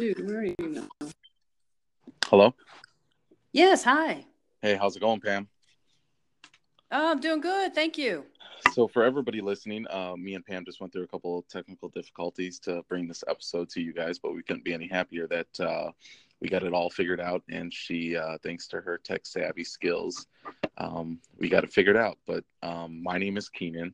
Dude, 0.00 0.26
where 0.26 0.38
are 0.38 0.44
you 0.44 0.54
now? 0.60 1.10
Hello. 2.24 2.54
Yes, 3.52 3.84
hi. 3.84 4.24
Hey, 4.62 4.74
how's 4.74 4.96
it 4.96 5.00
going, 5.00 5.20
Pam? 5.20 5.46
Oh, 6.90 7.10
I'm 7.10 7.20
doing 7.20 7.42
good. 7.42 7.74
Thank 7.74 7.98
you. 7.98 8.24
So, 8.72 8.88
for 8.88 9.04
everybody 9.04 9.42
listening, 9.42 9.84
uh, 9.90 10.14
me 10.16 10.36
and 10.36 10.46
Pam 10.46 10.64
just 10.64 10.80
went 10.80 10.94
through 10.94 11.02
a 11.02 11.08
couple 11.08 11.38
of 11.38 11.46
technical 11.48 11.90
difficulties 11.90 12.58
to 12.60 12.82
bring 12.88 13.08
this 13.08 13.22
episode 13.28 13.68
to 13.72 13.82
you 13.82 13.92
guys, 13.92 14.18
but 14.18 14.34
we 14.34 14.42
couldn't 14.42 14.64
be 14.64 14.72
any 14.72 14.88
happier 14.88 15.26
that 15.26 15.60
uh, 15.60 15.90
we 16.40 16.48
got 16.48 16.62
it 16.62 16.72
all 16.72 16.88
figured 16.88 17.20
out. 17.20 17.42
And 17.50 17.70
she, 17.70 18.16
uh, 18.16 18.38
thanks 18.42 18.68
to 18.68 18.80
her 18.80 18.96
tech 19.04 19.26
savvy 19.26 19.64
skills, 19.64 20.28
um, 20.78 21.20
we 21.36 21.50
got 21.50 21.62
it 21.64 21.74
figured 21.74 21.98
out. 21.98 22.16
But 22.26 22.42
um, 22.62 23.02
my 23.02 23.18
name 23.18 23.36
is 23.36 23.50
Keenan. 23.50 23.92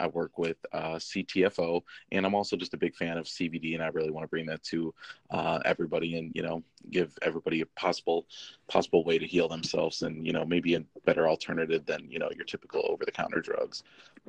I 0.00 0.06
work 0.08 0.38
with 0.38 0.56
uh, 0.72 0.96
CTFO, 0.96 1.82
and 2.12 2.26
I'm 2.26 2.34
also 2.34 2.56
just 2.56 2.74
a 2.74 2.78
big 2.78 2.94
fan 2.94 3.16
of 3.16 3.26
CBD, 3.26 3.74
and 3.74 3.82
I 3.82 3.88
really 3.88 4.10
want 4.10 4.24
to 4.24 4.28
bring 4.28 4.46
that 4.46 4.62
to 4.64 4.94
uh, 5.30 5.60
everybody, 5.64 6.18
and 6.18 6.32
you 6.34 6.42
know, 6.42 6.62
give 6.90 7.16
everybody 7.22 7.60
a 7.60 7.66
possible 7.66 8.26
possible 8.68 9.04
way 9.04 9.18
to 9.18 9.26
heal 9.26 9.48
themselves, 9.48 10.02
and 10.02 10.26
you 10.26 10.32
know, 10.32 10.44
maybe 10.44 10.74
a 10.74 10.84
better 11.04 11.28
alternative 11.28 11.86
than 11.86 12.10
you 12.10 12.18
know 12.18 12.30
your 12.34 12.44
typical 12.44 12.84
over 12.88 13.04
the 13.04 13.12
counter 13.12 13.40
drugs. 13.40 13.82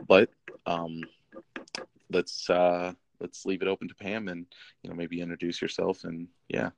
But 0.08 0.30
um, 0.66 1.02
let's 2.12 2.50
uh, 2.50 2.94
let's 3.20 3.46
leave 3.46 3.62
it 3.62 3.68
open 3.68 3.88
to 3.88 3.96
Pam, 3.96 4.28
and 4.28 4.46
you 4.84 4.90
know, 4.90 4.96
maybe 4.96 5.22
introduce 5.22 5.62
yourself, 5.62 6.04
and 6.04 6.28
yeah. 6.48 6.70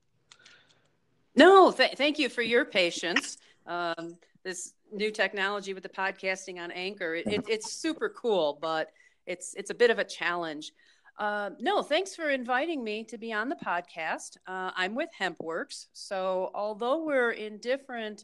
No, 1.35 1.71
th- 1.71 1.95
thank 1.95 2.17
you 2.17 2.29
for 2.29 2.41
your 2.41 2.65
patience. 2.65 3.37
Um, 3.67 4.17
this 4.47 4.73
new 4.93 5.11
technology 5.11 5.73
with 5.73 5.83
the 5.83 5.89
podcasting 5.89 6.57
on 6.57 6.71
Anchor. 6.71 7.15
It, 7.15 7.27
it, 7.27 7.45
it's 7.49 7.73
super 7.73 8.07
cool, 8.09 8.57
but 8.61 8.89
it's 9.25 9.53
it's 9.55 9.71
a 9.71 9.75
bit 9.75 9.91
of 9.91 9.99
a 9.99 10.05
challenge. 10.05 10.71
Uh, 11.19 11.49
no, 11.59 11.81
thanks 11.81 12.15
for 12.15 12.29
inviting 12.29 12.81
me 12.81 13.03
to 13.03 13.17
be 13.17 13.33
on 13.33 13.49
the 13.49 13.57
podcast. 13.57 14.37
Uh, 14.47 14.71
I'm 14.75 14.95
with 14.95 15.09
HempWorx, 15.19 15.87
so 15.91 16.49
although 16.55 17.03
we're 17.03 17.31
in 17.31 17.57
different 17.57 18.23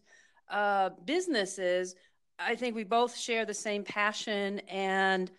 uh, 0.49 0.91
businesses, 1.03 1.93
I 2.39 2.55
think 2.55 2.73
we 2.73 2.85
both 2.85 3.17
share 3.17 3.45
the 3.45 3.53
same 3.53 3.83
passion 3.83 4.59
and 4.69 5.29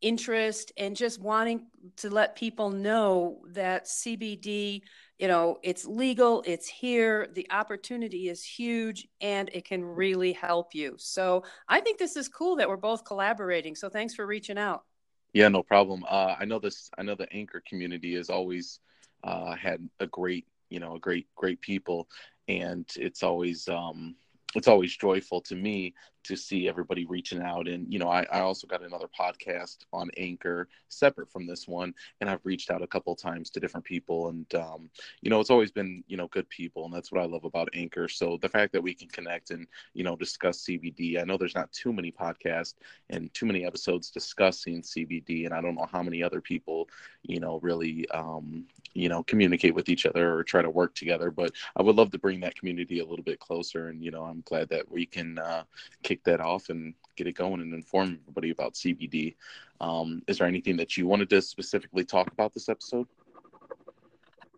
interest 0.00 0.72
and 0.76 0.96
just 0.96 1.20
wanting 1.20 1.66
to 1.96 2.10
let 2.10 2.36
people 2.36 2.70
know 2.70 3.42
that 3.52 3.84
CBD 3.86 4.82
you 5.18 5.28
know 5.28 5.58
it's 5.62 5.84
legal 5.84 6.42
it's 6.46 6.66
here 6.66 7.28
the 7.34 7.46
opportunity 7.50 8.28
is 8.28 8.42
huge 8.42 9.06
and 9.20 9.50
it 9.52 9.64
can 9.64 9.84
really 9.84 10.32
help 10.32 10.74
you. 10.74 10.94
So 10.98 11.44
i 11.68 11.80
think 11.80 11.98
this 11.98 12.16
is 12.16 12.28
cool 12.28 12.56
that 12.56 12.68
we're 12.68 12.76
both 12.76 13.04
collaborating. 13.04 13.74
So 13.74 13.88
thanks 13.88 14.14
for 14.14 14.26
reaching 14.26 14.58
out. 14.58 14.84
Yeah 15.32 15.48
no 15.48 15.62
problem. 15.62 16.04
Uh, 16.08 16.34
i 16.38 16.44
know 16.44 16.58
this 16.58 16.90
i 16.96 17.02
know 17.02 17.14
the 17.14 17.30
anchor 17.32 17.62
community 17.68 18.14
has 18.14 18.30
always 18.30 18.80
uh, 19.22 19.54
had 19.54 19.86
a 20.00 20.06
great 20.06 20.46
you 20.70 20.80
know 20.80 20.96
a 20.96 20.98
great 21.00 21.26
great 21.34 21.60
people 21.60 22.08
and 22.48 22.86
it's 22.96 23.22
always 23.22 23.68
um 23.68 24.14
it's 24.56 24.68
always 24.68 24.96
joyful 24.96 25.40
to 25.42 25.54
me 25.54 25.94
to 26.22 26.36
see 26.36 26.68
everybody 26.68 27.06
reaching 27.06 27.40
out. 27.40 27.66
And 27.66 27.90
you 27.92 27.98
know 27.98 28.08
I, 28.08 28.26
I 28.30 28.40
also 28.40 28.66
got 28.66 28.82
another 28.82 29.08
podcast 29.18 29.78
on 29.92 30.10
anchor 30.16 30.68
separate 30.88 31.30
from 31.30 31.46
this 31.46 31.66
one 31.68 31.94
and 32.20 32.28
i've 32.28 32.44
reached 32.44 32.70
out 32.70 32.82
a 32.82 32.86
couple 32.86 33.14
times 33.14 33.50
to 33.50 33.60
different 33.60 33.86
people. 33.86 34.28
And 34.28 34.54
um, 34.54 34.90
you 35.22 35.30
know 35.30 35.40
it's 35.40 35.50
always 35.50 35.70
been 35.70 36.04
you 36.08 36.16
know 36.16 36.28
good 36.28 36.48
people 36.48 36.84
and 36.84 36.92
that's 36.92 37.10
what 37.12 37.22
i 37.22 37.26
love 37.26 37.44
about 37.44 37.68
anchor. 37.74 38.08
So 38.08 38.38
the 38.42 38.48
fact 38.48 38.72
that 38.72 38.82
we 38.82 38.94
can 38.94 39.08
connect 39.08 39.50
and 39.50 39.66
you 39.94 40.04
know 40.04 40.16
discuss 40.16 40.64
cbd 40.64 41.20
i 41.20 41.24
know 41.24 41.36
there's 41.36 41.54
not 41.54 41.72
too 41.72 41.92
many 41.92 42.12
podcasts 42.12 42.74
and 43.08 43.32
too 43.34 43.46
many 43.46 43.64
episodes 43.64 44.10
discussing 44.10 44.82
cbd 44.82 45.46
and 45.46 45.54
i 45.54 45.60
don't 45.60 45.74
know 45.74 45.86
how 45.90 46.02
many 46.02 46.22
other 46.22 46.40
people 46.40 46.88
you 47.22 47.40
know 47.40 47.58
really 47.62 48.08
um, 48.10 48.64
you 48.94 49.08
know 49.08 49.22
communicate 49.22 49.74
with 49.74 49.88
each 49.88 50.06
other 50.06 50.34
or 50.34 50.42
try 50.44 50.62
to 50.62 50.70
work 50.70 50.94
together 50.94 51.30
but 51.30 51.52
i 51.76 51.82
would 51.82 51.96
love 51.96 52.10
to 52.10 52.18
bring 52.18 52.40
that 52.40 52.54
community 52.56 53.00
a 53.00 53.04
little 53.04 53.24
bit 53.24 53.38
closer. 53.38 53.88
And 53.88 54.02
you 54.02 54.10
know 54.10 54.24
i'm 54.24 54.39
glad 54.42 54.68
that 54.68 54.90
we 54.90 55.06
can 55.06 55.38
uh, 55.38 55.64
kick 56.02 56.22
that 56.24 56.40
off 56.40 56.68
and 56.68 56.94
get 57.16 57.26
it 57.26 57.32
going 57.32 57.60
and 57.60 57.74
inform 57.74 58.18
everybody 58.22 58.50
about 58.50 58.74
cbd 58.74 59.34
um, 59.80 60.22
is 60.26 60.38
there 60.38 60.46
anything 60.46 60.76
that 60.76 60.96
you 60.96 61.06
wanted 61.06 61.28
to 61.30 61.40
specifically 61.40 62.04
talk 62.04 62.30
about 62.32 62.52
this 62.54 62.68
episode 62.68 63.06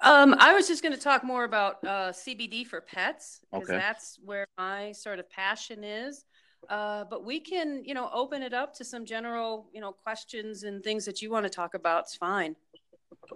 um, 0.04 0.34
I 0.40 0.52
was 0.52 0.66
just 0.66 0.82
going 0.82 0.94
to 0.94 1.00
talk 1.00 1.22
more 1.22 1.44
about 1.44 1.76
uh, 1.84 2.10
CBD 2.10 2.66
for 2.66 2.80
pets 2.80 3.40
because 3.52 3.68
Okay. 3.68 3.78
that's 3.78 4.18
where 4.24 4.46
my 4.58 4.90
sort 4.90 5.20
of 5.20 5.30
passion 5.30 5.84
is. 5.84 6.24
Uh, 6.68 7.04
but 7.04 7.24
we 7.24 7.38
can, 7.38 7.84
you 7.84 7.94
know, 7.94 8.10
open 8.12 8.42
it 8.42 8.52
up 8.52 8.74
to 8.74 8.84
some 8.84 9.04
general, 9.04 9.68
you 9.72 9.80
know, 9.80 9.92
questions 9.92 10.64
and 10.64 10.82
things 10.82 11.04
that 11.04 11.22
you 11.22 11.30
want 11.30 11.44
to 11.44 11.50
talk 11.50 11.74
about. 11.74 12.00
It's 12.00 12.16
fine. 12.16 12.56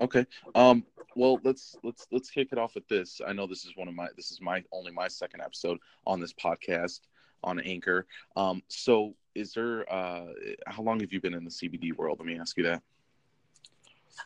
Okay. 0.00 0.26
Um. 0.54 0.84
Well, 1.14 1.40
let's 1.44 1.76
let's 1.82 2.06
let's 2.12 2.30
kick 2.30 2.48
it 2.52 2.58
off 2.58 2.74
with 2.74 2.86
this. 2.88 3.20
I 3.26 3.32
know 3.32 3.46
this 3.46 3.64
is 3.64 3.72
one 3.76 3.88
of 3.88 3.94
my 3.94 4.08
this 4.16 4.30
is 4.30 4.40
my 4.40 4.62
only 4.72 4.92
my 4.92 5.08
second 5.08 5.40
episode 5.40 5.78
on 6.06 6.20
this 6.20 6.32
podcast 6.32 7.00
on 7.42 7.60
Anchor. 7.60 8.06
Um. 8.36 8.62
So, 8.68 9.14
is 9.34 9.52
there 9.52 9.90
uh 9.92 10.26
how 10.66 10.82
long 10.82 11.00
have 11.00 11.12
you 11.12 11.20
been 11.20 11.34
in 11.34 11.44
the 11.44 11.50
CBD 11.50 11.96
world? 11.96 12.18
Let 12.18 12.26
me 12.26 12.38
ask 12.38 12.56
you 12.56 12.64
that. 12.64 12.82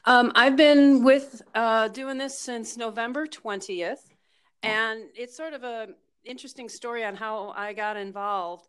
Um, 0.05 0.33
I've 0.34 0.56
been 0.56 1.03
with 1.03 1.43
uh, 1.55 1.89
doing 1.89 2.19
this 2.19 2.39
since 2.39 2.77
November 2.77 3.27
20th, 3.27 4.15
and 4.62 5.03
it's 5.16 5.37
sort 5.37 5.53
of 5.53 5.65
a 5.65 5.89
interesting 6.25 6.69
story 6.69 7.05
on 7.05 7.16
how 7.16 7.53
I 7.56 7.72
got 7.72 7.97
involved. 7.97 8.69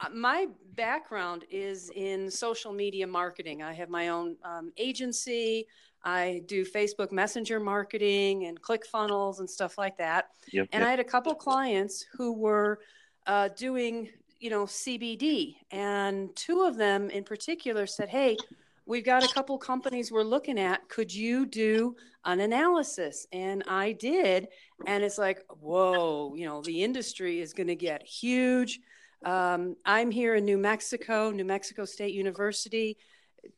Uh, 0.00 0.08
My 0.10 0.46
background 0.74 1.44
is 1.50 1.90
in 1.94 2.30
social 2.30 2.72
media 2.72 3.06
marketing. 3.06 3.62
I 3.62 3.72
have 3.72 3.88
my 3.88 4.08
own 4.08 4.36
um, 4.44 4.72
agency. 4.76 5.66
I 6.04 6.42
do 6.46 6.64
Facebook 6.64 7.12
Messenger 7.12 7.60
marketing 7.60 8.46
and 8.46 8.60
ClickFunnels 8.60 9.38
and 9.38 9.48
stuff 9.48 9.78
like 9.78 9.96
that. 9.96 10.28
Yep. 10.52 10.68
And 10.72 10.84
I 10.84 10.90
had 10.90 11.00
a 11.00 11.04
couple 11.04 11.34
clients 11.34 12.04
who 12.12 12.32
were 12.32 12.80
uh, 13.26 13.48
doing, 13.56 14.10
you 14.38 14.50
know, 14.50 14.64
CBD, 14.64 15.54
and 15.70 16.34
two 16.36 16.62
of 16.62 16.76
them 16.76 17.08
in 17.08 17.24
particular 17.24 17.86
said, 17.86 18.10
"Hey, 18.10 18.36
we've 18.84 19.04
got 19.04 19.24
a 19.24 19.32
couple 19.32 19.56
companies 19.56 20.12
we're 20.12 20.22
looking 20.22 20.58
at. 20.58 20.86
Could 20.90 21.14
you 21.14 21.46
do 21.46 21.96
an 22.26 22.40
analysis?" 22.40 23.26
And 23.32 23.64
I 23.66 23.92
did, 23.92 24.48
and 24.86 25.02
it's 25.02 25.16
like, 25.16 25.42
whoa, 25.48 26.34
you 26.34 26.44
know, 26.44 26.60
the 26.60 26.82
industry 26.82 27.40
is 27.40 27.54
going 27.54 27.68
to 27.68 27.76
get 27.76 28.06
huge. 28.06 28.80
Um, 29.24 29.76
I'm 29.84 30.10
here 30.10 30.34
in 30.34 30.44
New 30.44 30.58
Mexico, 30.58 31.30
New 31.30 31.44
Mexico 31.44 31.84
State 31.84 32.14
University 32.14 32.96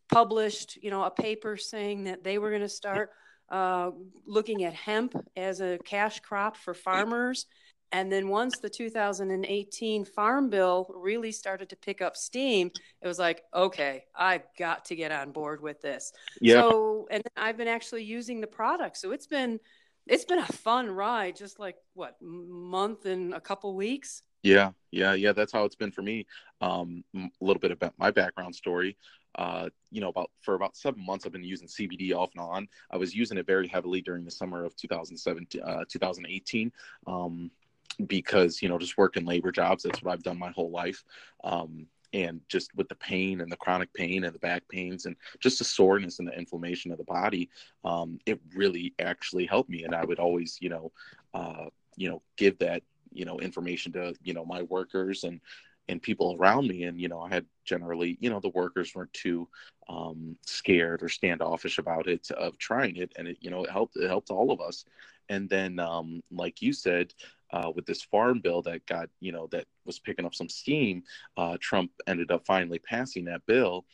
published, 0.09 0.79
you 0.83 0.91
know, 0.91 1.05
a 1.05 1.11
paper 1.11 1.57
saying 1.57 2.05
that 2.05 2.25
they 2.25 2.39
were 2.39 2.51
going 2.51 2.63
to 2.63 2.69
start 2.69 3.11
uh, 3.51 3.91
looking 4.27 4.65
at 4.65 4.75
hemp 4.75 5.15
as 5.37 5.61
a 5.61 5.79
cash 5.85 6.21
crop 6.21 6.57
for 6.57 6.75
farmers. 6.75 7.47
And 7.93 8.11
then 8.11 8.29
once 8.29 8.59
the 8.59 8.69
2018 8.69 10.05
Farm 10.05 10.51
Bill 10.51 10.91
really 10.93 11.31
started 11.31 11.69
to 11.69 11.77
pick 11.77 12.03
up 12.03 12.17
steam, 12.17 12.71
it 13.01 13.07
was 13.07 13.19
like, 13.19 13.43
okay, 13.55 14.05
I've 14.15 14.43
got 14.59 14.87
to 14.87 14.97
get 14.97 15.13
on 15.13 15.31
board 15.31 15.63
with 15.63 15.81
this. 15.83 16.13
Yeah. 16.41 16.63
So, 16.63 17.07
and 17.11 17.23
I've 17.37 17.57
been 17.57 17.69
actually 17.69 18.03
using 18.03 18.41
the 18.41 18.49
product. 18.49 18.97
So 18.97 19.13
it's 19.13 19.29
been, 19.29 19.61
it's 20.07 20.25
been 20.25 20.41
a 20.41 20.47
fun 20.47 20.91
ride, 20.91 21.37
just 21.37 21.61
like 21.61 21.77
what 21.95 22.17
month 22.21 23.07
and 23.07 23.33
a 23.35 23.41
couple 23.41 23.75
weeks. 23.77 24.23
Yeah, 24.47 24.71
yeah, 24.93 25.15
yeah. 25.15 25.33
That's 25.33 25.53
how 25.53 25.65
it's 25.65 25.75
been 25.75 25.91
for 25.91 26.03
me. 26.03 26.25
Um, 26.61 27.03
a 27.17 27.29
little 27.41 27.59
bit 27.61 27.73
about 27.73 27.95
my 27.99 28.13
background 28.13 28.55
story. 28.55 28.97
Uh, 29.35 29.69
you 29.91 30.01
know, 30.01 30.09
about 30.09 30.31
for 30.41 30.55
about 30.55 30.77
seven 30.77 31.05
months, 31.05 31.27
I've 31.27 31.33
been 31.33 31.43
using 31.43 31.67
CBD 31.67 32.15
off 32.15 32.31
and 32.37 32.41
on. 32.41 32.69
I 32.93 32.97
was 32.97 33.13
using 33.13 33.39
it 33.39 33.47
very 33.47 33.67
heavily 33.67 34.01
during 34.01 34.25
the 34.25 34.31
summer 34.31 34.65
of 34.65 34.77
2017, 34.77 35.61
uh, 35.61 35.85
2018, 35.89 36.71
um, 37.09 37.51
because 38.07 38.63
you 38.63 38.69
know, 38.69 38.79
just 38.79 38.97
working 38.97 39.25
labor 39.27 39.51
jobs. 39.51 39.83
That's 39.83 40.01
what 40.01 40.13
I've 40.13 40.23
done 40.23 40.39
my 40.39 40.53
whole 40.53 40.71
life. 40.71 41.03
Um, 41.43 41.89
and 42.13 42.41
just 42.49 42.73
with 42.77 42.89
the 42.89 42.95
pain 42.95 43.41
and 43.41 43.51
the 43.51 43.57
chronic 43.57 43.93
pain 43.95 44.23
and 44.23 44.33
the 44.33 44.39
back 44.39 44.63
pains 44.69 45.07
and 45.07 45.17
just 45.41 45.59
the 45.59 45.65
soreness 45.65 46.21
and 46.21 46.29
the 46.29 46.39
inflammation 46.39 46.93
of 46.93 46.99
the 46.99 47.05
body, 47.05 47.51
um, 47.85 48.21
it 48.27 48.41
really 48.55 48.95
actually 49.01 49.45
helped 49.45 49.69
me. 49.69 49.83
And 49.83 49.93
I 49.93 50.05
would 50.05 50.21
always, 50.21 50.57
you 50.61 50.69
know, 50.69 50.93
uh, 51.35 51.65
you 51.97 52.09
know, 52.09 52.23
give 52.37 52.57
that 52.59 52.85
you 53.17 53.25
know 53.25 53.39
information 53.41 53.93
to 53.93 54.15
you 54.23 54.35
know 54.35 54.45
my 54.45 54.63
workers 54.63 55.25
and 55.25 55.41
and 55.89 56.03
people 56.03 56.37
around 56.39 56.67
me. 56.69 56.85
And 56.85 57.01
you 57.01 57.09
know 57.09 57.21
i 57.21 57.29
had 57.29 57.47
generally 57.65 58.19
you 58.21 58.31
know 58.31 58.41
the 58.41 58.51
workers 58.51 58.95
weren't 58.95 59.13
too 59.13 59.49
um, 59.89 60.37
scared 60.45 61.03
or 61.03 61.09
standoffish 61.09 61.79
about 61.79 62.09
it 62.09 62.31
of 62.33 62.59
trying 62.59 62.97
it. 62.97 63.13
And 63.17 63.29
it 63.29 63.39
you 63.41 63.51
know 63.51 63.65
it 63.65 63.71
helped 63.71 63.97
it 63.97 64.09
helped 64.09 64.31
all 64.31 64.51
of 64.51 64.61
us. 64.61 64.85
And 65.29 65.49
then 65.49 65.79
um, 65.81 66.23
like 66.31 66.63
you 66.63 66.73
said 66.73 67.13
uh, 67.53 67.71
with 67.75 67.87
this 67.87 68.03
farm 68.03 68.41
bill 68.41 68.63
that 68.63 68.87
got 68.87 69.09
you 69.21 69.33
know 69.33 69.47
that 69.49 69.67
was 69.85 69.99
picking 69.99 70.25
up 70.27 70.35
some 70.35 70.49
steam 70.49 71.03
uh, 71.37 71.57
trump 71.61 71.91
ended 72.07 72.31
up 72.31 72.45
finally 72.45 72.79
passing 72.79 73.25
that 73.25 73.45
bill 73.47 73.85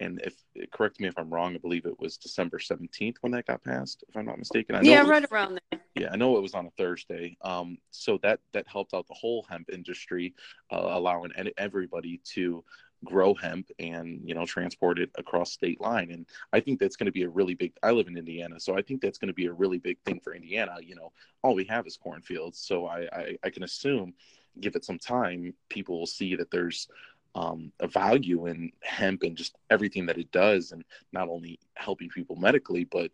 and 0.00 0.20
if 0.24 0.34
correct 0.72 1.00
me 1.00 1.08
if 1.08 1.18
i'm 1.18 1.30
wrong 1.30 1.54
i 1.54 1.58
believe 1.58 1.86
it 1.86 1.98
was 1.98 2.16
december 2.16 2.58
17th 2.58 3.16
when 3.20 3.32
that 3.32 3.46
got 3.46 3.62
passed 3.62 4.04
if 4.08 4.16
i'm 4.16 4.26
not 4.26 4.38
mistaken 4.38 4.74
I 4.74 4.80
know 4.82 4.90
yeah, 4.90 5.02
was- 5.02 5.10
right 5.10 5.32
around 5.32 5.60
there. 5.70 5.80
yeah, 5.94 6.08
I 6.12 6.16
know 6.16 6.36
it 6.36 6.42
was 6.42 6.54
on 6.54 6.66
a 6.66 6.70
Thursday. 6.70 7.36
Um, 7.42 7.78
so 7.90 8.18
that 8.22 8.40
that 8.52 8.66
helped 8.68 8.94
out 8.94 9.08
the 9.08 9.14
whole 9.14 9.44
hemp 9.50 9.68
industry, 9.72 10.34
uh, 10.70 10.88
allowing 10.90 11.32
everybody 11.56 12.20
to 12.34 12.64
grow 13.04 13.34
hemp 13.34 13.70
and 13.78 14.20
you 14.24 14.34
know 14.34 14.44
transport 14.44 14.98
it 14.98 15.10
across 15.16 15.52
state 15.52 15.80
line 15.80 16.10
and 16.10 16.26
i 16.52 16.58
think 16.58 16.80
that's 16.80 16.96
going 16.96 17.06
to 17.06 17.12
be 17.12 17.22
a 17.22 17.28
really 17.28 17.54
big 17.54 17.72
i 17.84 17.92
live 17.92 18.08
in 18.08 18.16
indiana 18.16 18.58
so 18.58 18.76
i 18.76 18.82
think 18.82 19.00
that's 19.00 19.18
going 19.18 19.28
to 19.28 19.34
be 19.34 19.46
a 19.46 19.52
really 19.52 19.78
big 19.78 19.96
thing 20.04 20.18
for 20.18 20.34
indiana 20.34 20.74
you 20.82 20.96
know 20.96 21.12
all 21.42 21.54
we 21.54 21.64
have 21.64 21.86
is 21.86 21.96
cornfields 21.96 22.58
so 22.58 22.86
i 22.86 23.08
i, 23.12 23.36
I 23.44 23.50
can 23.50 23.62
assume 23.62 24.14
give 24.60 24.74
it 24.74 24.84
some 24.84 24.98
time 24.98 25.54
people 25.68 25.96
will 25.96 26.06
see 26.06 26.34
that 26.34 26.50
there's 26.50 26.88
um, 27.34 27.72
a 27.80 27.86
value 27.86 28.46
in 28.46 28.72
hemp 28.82 29.22
and 29.22 29.36
just 29.36 29.56
everything 29.70 30.06
that 30.06 30.18
it 30.18 30.30
does 30.32 30.72
and 30.72 30.84
not 31.12 31.28
only 31.28 31.58
helping 31.74 32.08
people 32.08 32.36
medically 32.36 32.84
but 32.84 33.10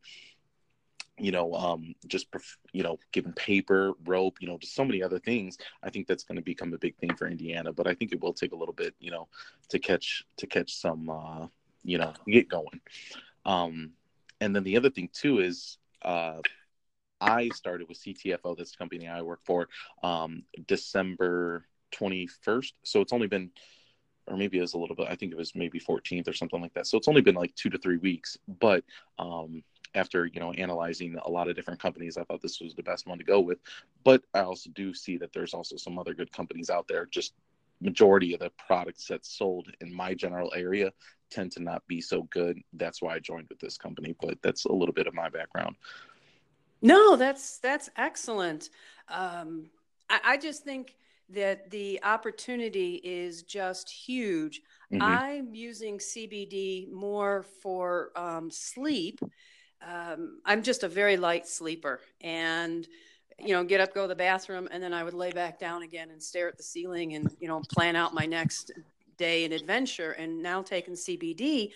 you 1.19 1.31
know, 1.31 1.55
um, 1.55 1.95
just 2.07 2.27
you 2.73 2.83
know, 2.83 2.99
giving 3.13 3.33
paper, 3.35 3.93
rope, 4.05 4.39
you 4.41 4.49
know, 4.49 4.59
just 4.59 4.75
so 4.75 4.85
many 4.85 5.03
other 5.03 5.19
things. 5.19 5.57
I 5.83 5.91
think 5.91 6.07
that's 6.07 6.25
going 6.25 6.37
to 6.37 6.43
become 6.43 6.73
a 6.75 6.79
big 6.79 6.97
thing 6.97 7.15
for 7.15 7.29
Indiana, 7.29 7.73
but 7.73 7.87
I 7.87 7.95
think 7.95 8.13
it 8.13 8.21
will 8.21 8.33
take 8.33 8.53
a 8.53 8.57
little 8.57 8.75
bit, 8.75 8.95
you 8.99 9.11
know, 9.11 9.29
to 9.69 9.79
catch 9.79 10.25
to 10.39 10.47
catch 10.47 10.75
some, 10.75 11.09
uh, 11.09 11.47
you 11.85 11.99
know, 11.99 12.13
get 12.27 12.49
going. 12.49 12.81
Um, 13.47 13.93
and 14.41 14.55
then 14.55 14.65
the 14.65 14.77
other 14.77 14.91
thing 14.91 15.09
too 15.13 15.39
is, 15.39 15.79
uh, 16.03 16.41
I 17.21 17.49
started 17.51 17.89
with 17.89 17.99
CTFO, 17.99 18.57
this 18.57 18.75
company 18.75 19.07
I 19.07 19.23
work 19.23 19.41
for, 19.45 19.69
um, 20.03 20.43
December 20.67 21.65
twenty 21.93 22.27
first. 22.27 22.75
So 22.83 23.01
it's 23.01 23.13
only 23.13 23.29
been 23.29 23.53
or 24.27 24.37
maybe 24.37 24.59
it 24.59 24.63
was 24.63 24.75
a 24.75 24.79
little 24.79 24.97
bit 24.97 25.07
i 25.11 25.15
think 25.15 25.33
it 25.33 25.39
was 25.39 25.55
maybe 25.55 25.81
14th 25.81 26.29
or 26.29 26.33
something 26.33 26.61
like 26.61 26.75
that. 26.75 26.87
So 26.87 26.97
it's 26.99 27.09
only 27.09 27.21
been 27.21 27.35
like 27.35 27.55
two 27.55 27.71
to 27.71 27.79
three 27.79 27.99
weeks 27.99 28.39
but 28.61 28.85
um 29.19 29.63
after 29.95 30.27
you 30.27 30.41
know 30.41 30.53
analyzing 30.53 31.17
a 31.25 31.31
lot 31.31 31.49
of 31.49 31.57
different 31.57 31.81
companies 31.81 32.17
i 32.17 32.25
thought 32.25 32.43
this 32.43 32.61
was 32.61 32.75
the 32.75 32.83
best 32.83 33.07
one 33.07 33.19
to 33.19 33.25
go 33.25 33.41
with. 33.41 33.59
But 34.05 34.23
i 34.35 34.41
also 34.41 34.71
do 34.71 34.95
see 34.95 35.17
that 35.19 35.33
there's 35.33 35.55
also 35.55 35.77
some 35.77 35.99
other 35.99 36.15
good 36.15 36.33
companies 36.33 36.71
out 36.71 36.89
there. 36.89 37.07
Just 37.07 37.35
majority 37.81 38.33
of 38.33 38.41
the 38.41 38.51
products 38.67 39.07
that's 39.07 39.37
sold 39.37 39.69
in 39.81 39.93
my 39.93 40.15
general 40.15 40.53
area 40.55 40.93
tend 41.31 41.53
to 41.53 41.63
not 41.63 41.87
be 41.87 42.01
so 42.01 42.23
good. 42.31 42.59
That's 42.75 43.03
why 43.03 43.15
i 43.15 43.19
joined 43.19 43.49
with 43.49 43.59
this 43.61 43.77
company 43.77 44.15
but 44.21 44.39
that's 44.43 44.65
a 44.65 44.73
little 44.73 44.95
bit 44.95 45.07
of 45.07 45.15
my 45.15 45.29
background. 45.29 45.77
No 46.83 47.17
that's 47.17 47.59
that's 47.59 47.91
excellent. 47.97 48.71
Um, 49.09 49.71
I, 50.09 50.21
I 50.25 50.37
just 50.37 50.65
think 50.65 50.97
that 51.31 51.71
the 51.71 52.01
opportunity 52.03 53.01
is 53.03 53.43
just 53.43 53.91
huge. 53.91 54.61
Mm-hmm. 54.93 55.03
I'm 55.03 55.55
using 55.55 55.99
CBD 55.99 56.91
more 56.93 57.45
for 57.63 58.11
um, 58.17 58.51
sleep 58.51 59.21
um, 59.87 60.41
I'm 60.45 60.63
just 60.63 60.83
a 60.83 60.89
very 60.89 61.17
light 61.17 61.47
sleeper 61.47 62.01
and 62.21 62.87
you 63.39 63.53
know 63.53 63.65
get 63.65 63.81
up 63.81 63.95
go 63.95 64.03
to 64.03 64.09
the 64.09 64.15
bathroom 64.15 64.69
and 64.71 64.83
then 64.83 64.95
I 64.95 65.03
would 65.03 65.15
lay 65.15 65.33
back 65.33 65.59
down 65.59 65.83
again 65.83 66.11
and 66.11 66.23
stare 66.23 66.49
at 66.49 66.57
the 66.57 66.63
ceiling 66.63 67.15
and 67.15 67.31
you 67.41 67.49
know 67.49 67.61
plan 67.73 67.97
out 67.97 68.15
my 68.15 68.27
next 68.27 68.71
day 69.19 69.45
and 69.45 69.53
adventure 69.53 70.13
and 70.13 70.43
now 70.43 70.63
taking 70.63 70.95
CBD 70.95 71.71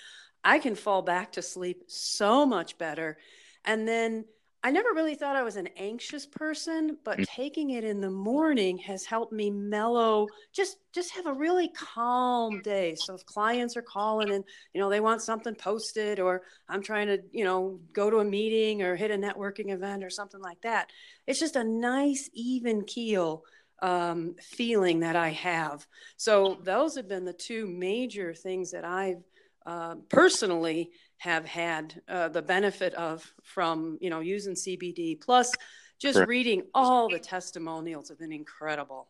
I 0.44 0.58
can 0.58 0.74
fall 0.74 1.02
back 1.02 1.32
to 1.32 1.42
sleep 1.42 1.84
so 1.88 2.46
much 2.46 2.78
better 2.78 3.18
and 3.64 3.86
then 3.86 4.24
I 4.68 4.70
never 4.70 4.92
really 4.92 5.14
thought 5.14 5.34
I 5.34 5.42
was 5.42 5.56
an 5.56 5.70
anxious 5.78 6.26
person, 6.26 6.98
but 7.02 7.16
mm. 7.16 7.24
taking 7.24 7.70
it 7.70 7.84
in 7.84 8.02
the 8.02 8.10
morning 8.10 8.76
has 8.76 9.06
helped 9.06 9.32
me 9.32 9.48
mellow, 9.48 10.26
just 10.52 10.76
just 10.92 11.14
have 11.14 11.24
a 11.24 11.32
really 11.32 11.70
calm 11.70 12.60
day. 12.60 12.94
So 12.94 13.14
if 13.14 13.24
clients 13.24 13.78
are 13.78 13.82
calling 13.82 14.30
and 14.30 14.44
you 14.74 14.80
know 14.82 14.90
they 14.90 15.00
want 15.00 15.22
something 15.22 15.54
posted 15.54 16.20
or 16.20 16.42
I'm 16.68 16.82
trying 16.82 17.06
to, 17.06 17.18
you 17.32 17.44
know, 17.44 17.80
go 17.94 18.10
to 18.10 18.18
a 18.18 18.24
meeting 18.26 18.82
or 18.82 18.94
hit 18.94 19.10
a 19.10 19.16
networking 19.16 19.72
event 19.72 20.04
or 20.04 20.10
something 20.10 20.42
like 20.42 20.60
that, 20.60 20.90
it's 21.26 21.40
just 21.40 21.56
a 21.56 21.64
nice 21.64 22.28
even 22.34 22.84
keel 22.84 23.44
um, 23.80 24.34
feeling 24.38 25.00
that 25.00 25.16
I 25.16 25.30
have. 25.30 25.86
So 26.18 26.58
those 26.62 26.94
have 26.96 27.08
been 27.08 27.24
the 27.24 27.32
two 27.32 27.66
major 27.66 28.34
things 28.34 28.72
that 28.72 28.84
I've 28.84 29.24
uh, 29.64 29.94
personally 30.10 30.90
have 31.18 31.44
had 31.44 32.00
uh, 32.08 32.28
the 32.28 32.42
benefit 32.42 32.94
of 32.94 33.32
from 33.42 33.98
you 34.00 34.10
know 34.10 34.20
using 34.20 34.54
CBD. 34.54 35.20
Plus, 35.20 35.52
just 35.98 36.16
Correct. 36.16 36.28
reading 36.28 36.62
all 36.74 37.08
the 37.08 37.18
testimonials 37.18 38.08
have 38.08 38.18
been 38.18 38.32
incredible. 38.32 39.08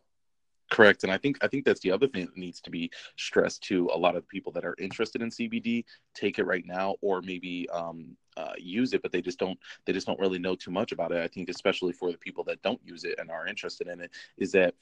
Correct, 0.69 1.03
and 1.03 1.11
I 1.11 1.17
think 1.17 1.37
I 1.41 1.47
think 1.47 1.65
that's 1.65 1.79
the 1.79 1.91
other 1.91 2.07
thing 2.07 2.25
that 2.25 2.37
needs 2.37 2.61
to 2.61 2.69
be 2.69 2.91
stressed 3.17 3.63
to 3.63 3.89
a 3.93 3.97
lot 3.97 4.15
of 4.15 4.27
people 4.27 4.51
that 4.51 4.65
are 4.65 4.75
interested 4.77 5.21
in 5.21 5.29
CBD. 5.29 5.83
Take 6.13 6.37
it 6.37 6.45
right 6.45 6.65
now, 6.65 6.95
or 7.01 7.21
maybe 7.21 7.67
um, 7.69 8.15
uh, 8.37 8.53
use 8.57 8.93
it, 8.93 9.01
but 9.01 9.11
they 9.11 9.21
just 9.21 9.39
don't 9.39 9.57
they 9.85 9.93
just 9.93 10.05
don't 10.05 10.19
really 10.19 10.37
know 10.37 10.55
too 10.55 10.69
much 10.69 10.91
about 10.91 11.11
it. 11.11 11.23
I 11.23 11.27
think 11.27 11.49
especially 11.49 11.93
for 11.93 12.11
the 12.11 12.19
people 12.19 12.43
that 12.45 12.61
don't 12.61 12.79
use 12.83 13.03
it 13.03 13.15
and 13.17 13.31
are 13.31 13.47
interested 13.47 13.87
in 13.87 13.99
it, 13.99 14.11
is 14.37 14.51
that 14.51 14.75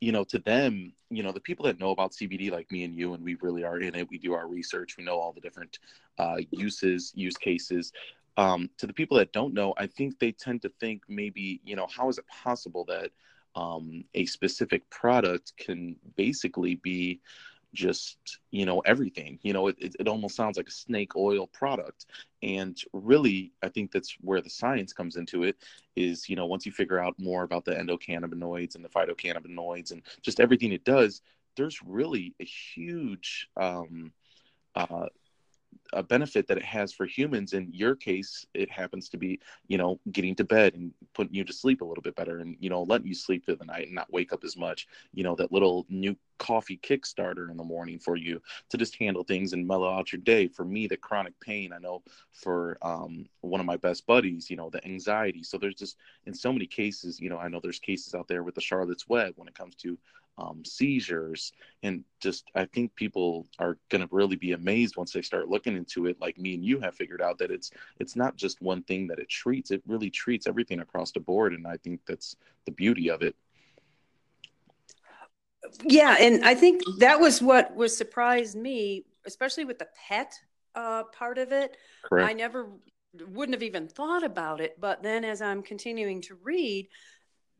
you 0.00 0.12
know, 0.12 0.24
to 0.24 0.38
them, 0.38 0.92
you 1.10 1.22
know, 1.22 1.32
the 1.32 1.40
people 1.40 1.66
that 1.66 1.80
know 1.80 1.90
about 1.90 2.12
CBD, 2.12 2.50
like 2.50 2.70
me 2.70 2.84
and 2.84 2.94
you, 2.94 3.14
and 3.14 3.24
we 3.24 3.34
really 3.36 3.64
are 3.64 3.80
in 3.80 3.94
it, 3.94 4.08
we 4.10 4.18
do 4.18 4.32
our 4.32 4.46
research, 4.46 4.96
we 4.96 5.04
know 5.04 5.18
all 5.18 5.32
the 5.32 5.40
different 5.40 5.78
uh, 6.18 6.36
uses, 6.50 7.12
use 7.14 7.36
cases. 7.36 7.92
Um, 8.36 8.70
to 8.78 8.86
the 8.86 8.92
people 8.92 9.16
that 9.16 9.32
don't 9.32 9.54
know, 9.54 9.74
I 9.76 9.88
think 9.88 10.18
they 10.18 10.30
tend 10.30 10.62
to 10.62 10.68
think 10.80 11.02
maybe, 11.08 11.60
you 11.64 11.74
know, 11.74 11.88
how 11.88 12.08
is 12.08 12.18
it 12.18 12.24
possible 12.28 12.84
that 12.84 13.10
um, 13.56 14.04
a 14.14 14.26
specific 14.26 14.88
product 14.90 15.52
can 15.56 15.96
basically 16.16 16.76
be 16.76 17.20
just 17.74 18.18
you 18.50 18.66
know 18.66 18.80
everything. 18.80 19.38
You 19.42 19.52
know 19.52 19.68
it, 19.68 19.76
it, 19.78 19.96
it, 20.00 20.08
almost 20.08 20.36
sounds 20.36 20.56
like 20.56 20.68
a 20.68 20.72
snake 20.72 21.16
oil 21.16 21.46
product. 21.46 22.06
And 22.42 22.78
really 22.92 23.52
i 23.62 23.68
think 23.68 23.90
that's 23.90 24.16
where 24.20 24.40
the 24.40 24.50
science 24.50 24.92
comes 24.92 25.16
into 25.16 25.42
it 25.42 25.56
is 25.96 26.28
you 26.28 26.36
know 26.36 26.46
once 26.46 26.66
you 26.66 26.72
figure 26.72 26.98
out 26.98 27.14
more 27.18 27.42
about 27.42 27.64
the 27.64 27.72
endocannabinoids 27.74 28.74
and 28.76 28.84
the 28.84 28.88
phytocannabinoids 28.88 29.90
and 29.90 30.02
just 30.22 30.40
everything 30.40 30.72
it 30.72 30.84
does 30.84 31.22
there's 31.56 31.82
really 31.82 32.34
a 32.40 32.44
huge 32.44 33.48
um, 33.56 34.12
uh, 34.76 35.06
a 35.92 36.02
benefit 36.02 36.46
that 36.46 36.58
it 36.58 36.64
has 36.64 36.92
for 36.92 37.06
humans. 37.06 37.52
In 37.52 37.68
your 37.72 37.94
case 37.94 38.46
it 38.54 38.70
happens 38.70 39.08
to 39.10 39.16
be 39.16 39.40
you 39.68 39.78
know 39.78 39.98
getting 40.12 40.34
to 40.36 40.44
bed 40.44 40.74
and 40.74 40.92
putting 41.14 41.34
you 41.34 41.44
to 41.44 41.52
sleep 41.52 41.80
a 41.80 41.84
little 41.84 42.02
bit 42.02 42.16
better 42.16 42.38
and 42.38 42.56
you 42.60 42.70
know 42.70 42.82
letting 42.82 43.06
you 43.06 43.14
sleep 43.14 43.44
through 43.44 43.56
the 43.56 43.64
night 43.64 43.86
and 43.86 43.94
not 43.94 44.12
wake 44.12 44.32
up 44.32 44.44
as 44.44 44.56
much 44.56 44.86
you 45.14 45.24
know 45.24 45.34
that 45.34 45.52
little 45.52 45.86
new 45.88 46.16
coffee 46.38 46.78
kickstarter 46.82 47.50
in 47.50 47.56
the 47.56 47.64
morning 47.64 47.98
for 47.98 48.16
you 48.16 48.40
to 48.68 48.76
just 48.76 48.96
handle 48.96 49.24
things 49.24 49.52
and 49.52 49.66
mellow 49.66 49.88
out 49.88 50.12
your 50.12 50.20
day. 50.20 50.46
For 50.46 50.64
me 50.64 50.86
the 50.86 50.96
chronic 50.96 51.38
pain 51.40 51.72
i 51.72 51.78
know 51.78 52.02
for 52.32 52.78
um, 52.82 53.26
one 53.40 53.60
of 53.60 53.66
my 53.66 53.76
best 53.76 54.06
buddies 54.06 54.50
you 54.50 54.56
know 54.56 54.70
the 54.70 54.84
anxiety. 54.84 55.42
So 55.42 55.58
there's 55.58 55.74
just 55.74 55.96
in 56.26 56.34
so 56.34 56.52
many 56.52 56.66
cases 56.66 57.20
you 57.20 57.30
know 57.30 57.38
i 57.38 57.48
know 57.48 57.60
there's 57.62 57.78
cases 57.78 58.14
out 58.14 58.28
there 58.28 58.42
with 58.42 58.54
the 58.54 58.60
charlotte's 58.60 59.08
web 59.08 59.32
when 59.36 59.48
it 59.48 59.54
comes 59.54 59.74
to 59.76 59.98
um, 60.38 60.64
seizures. 60.64 61.52
And 61.82 62.04
just 62.20 62.50
i 62.54 62.64
think 62.64 62.94
people 62.94 63.46
are 63.58 63.76
going 63.90 64.00
to 64.00 64.08
really 64.10 64.36
be 64.36 64.52
amazed 64.52 64.96
once 64.96 65.12
they 65.12 65.22
start 65.22 65.48
looking 65.48 65.76
into 65.76 66.06
it 66.06 66.20
like 66.20 66.36
me 66.36 66.54
and 66.54 66.64
you 66.64 66.80
have 66.80 66.96
figured 66.96 67.22
out 67.22 67.38
that 67.38 67.50
it's 67.50 67.70
it's 68.00 68.16
not 68.16 68.34
just 68.36 68.60
one 68.60 68.82
thing 68.82 69.06
that 69.06 69.20
it 69.20 69.28
treats 69.28 69.70
it 69.70 69.82
really 69.86 70.10
treats 70.10 70.46
everything 70.46 70.80
across 70.80 71.12
the 71.12 71.20
board. 71.20 71.52
And 71.52 71.66
i 71.66 71.76
think 71.76 72.00
that's 72.06 72.36
the 72.64 72.72
beauty 72.72 73.08
of 73.10 73.22
it. 73.22 73.36
Yeah 75.84 76.16
and 76.18 76.44
i 76.44 76.54
think 76.54 76.82
that 76.98 77.20
was 77.20 77.40
what 77.40 77.74
was 77.74 77.96
surprised 77.96 78.56
me 78.56 79.04
especially 79.26 79.64
with 79.64 79.78
the 79.78 79.88
pet 80.08 80.32
uh, 80.74 81.02
part 81.04 81.38
of 81.38 81.52
it. 81.52 81.76
Correct. 82.04 82.28
i 82.28 82.32
never 82.32 82.68
wouldn't 83.28 83.54
have 83.54 83.62
even 83.62 83.88
thought 83.88 84.22
about 84.22 84.60
it. 84.60 84.78
But 84.80 85.02
then 85.02 85.24
as 85.24 85.40
i'm 85.40 85.62
continuing 85.62 86.20
to 86.22 86.34
read 86.42 86.88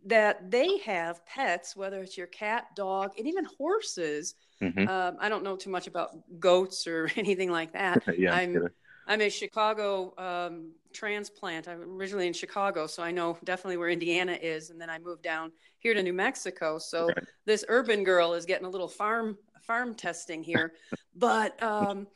that 0.06 0.50
they 0.50 0.78
have 0.78 1.24
pets, 1.26 1.76
whether 1.76 2.02
it's 2.02 2.16
your 2.16 2.26
cat, 2.28 2.74
dog, 2.74 3.12
and 3.18 3.26
even 3.26 3.44
horses. 3.44 4.34
Mm-hmm. 4.62 4.88
Um, 4.88 5.16
I 5.20 5.28
don't 5.28 5.44
know 5.44 5.56
too 5.56 5.70
much 5.70 5.86
about 5.86 6.10
goats 6.40 6.86
or 6.86 7.10
anything 7.16 7.50
like 7.50 7.72
that. 7.72 8.02
yeah, 8.18 8.34
I'm 8.34 8.68
I'm 9.06 9.20
a 9.22 9.30
Chicago 9.30 10.14
um, 10.18 10.72
transplant. 10.92 11.66
I'm 11.68 11.80
originally 11.80 12.26
in 12.26 12.32
Chicago, 12.32 12.86
so 12.86 13.02
I 13.02 13.10
know 13.10 13.38
definitely 13.44 13.78
where 13.78 13.88
Indiana 13.88 14.38
is. 14.40 14.70
And 14.70 14.80
then 14.80 14.90
I 14.90 14.98
moved 14.98 15.22
down 15.22 15.50
here 15.78 15.94
to 15.94 16.02
New 16.02 16.12
Mexico. 16.12 16.78
So 16.78 17.06
right. 17.06 17.24
this 17.46 17.64
urban 17.68 18.04
girl 18.04 18.34
is 18.34 18.44
getting 18.44 18.66
a 18.66 18.70
little 18.70 18.88
farm 18.88 19.38
farm 19.62 19.94
testing 19.94 20.42
here, 20.42 20.74
but. 21.16 21.60
Um, 21.62 22.06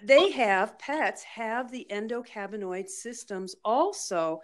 they 0.00 0.30
have 0.30 0.78
pets 0.78 1.24
have 1.24 1.72
the 1.72 1.84
endocannabinoid 1.90 2.88
systems 2.88 3.56
also 3.64 4.40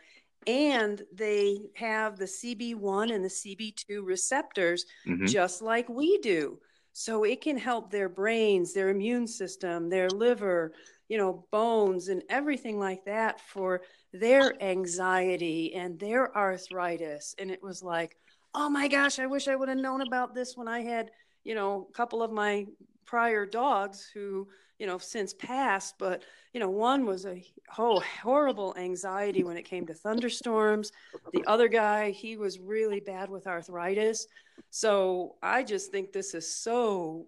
and 0.46 1.02
they 1.12 1.58
have 1.74 2.16
the 2.16 2.24
CB1 2.24 3.14
and 3.14 3.24
the 3.24 3.28
CB2 3.28 4.04
receptors 4.04 4.86
mm-hmm. 5.06 5.26
just 5.26 5.62
like 5.62 5.88
we 5.88 6.18
do. 6.18 6.58
So 6.92 7.24
it 7.24 7.40
can 7.40 7.58
help 7.58 7.90
their 7.90 8.08
brains, 8.08 8.72
their 8.72 8.88
immune 8.88 9.26
system, 9.26 9.88
their 9.88 10.08
liver, 10.08 10.72
you 11.08 11.18
know, 11.18 11.44
bones 11.50 12.08
and 12.08 12.22
everything 12.28 12.78
like 12.78 13.04
that 13.04 13.40
for 13.40 13.82
their 14.12 14.60
anxiety 14.62 15.74
and 15.74 15.98
their 15.98 16.36
arthritis. 16.36 17.34
And 17.38 17.50
it 17.50 17.62
was 17.62 17.82
like, 17.82 18.16
oh 18.54 18.68
my 18.68 18.86
gosh, 18.86 19.18
I 19.18 19.26
wish 19.26 19.48
I 19.48 19.56
would 19.56 19.68
have 19.68 19.78
known 19.78 20.02
about 20.02 20.34
this 20.34 20.56
when 20.56 20.68
I 20.68 20.82
had, 20.82 21.10
you 21.42 21.54
know, 21.54 21.88
a 21.90 21.92
couple 21.92 22.22
of 22.22 22.30
my 22.30 22.66
prior 23.04 23.44
dogs 23.44 24.08
who 24.14 24.48
you 24.78 24.86
know 24.86 24.98
since 24.98 25.32
passed 25.32 25.94
but 25.98 26.24
you 26.52 26.60
know 26.60 26.70
one 26.70 27.06
was 27.06 27.26
a 27.26 27.42
oh, 27.78 28.02
horrible 28.22 28.74
anxiety 28.76 29.44
when 29.44 29.56
it 29.56 29.64
came 29.64 29.86
to 29.86 29.94
thunderstorms. 29.94 30.92
The 31.32 31.44
other 31.46 31.68
guy 31.68 32.10
he 32.10 32.36
was 32.36 32.58
really 32.58 33.00
bad 33.00 33.30
with 33.30 33.46
arthritis. 33.46 34.26
So 34.70 35.36
i 35.42 35.62
just 35.62 35.90
think 35.90 36.12
this 36.12 36.34
is 36.34 36.50
so 36.50 37.26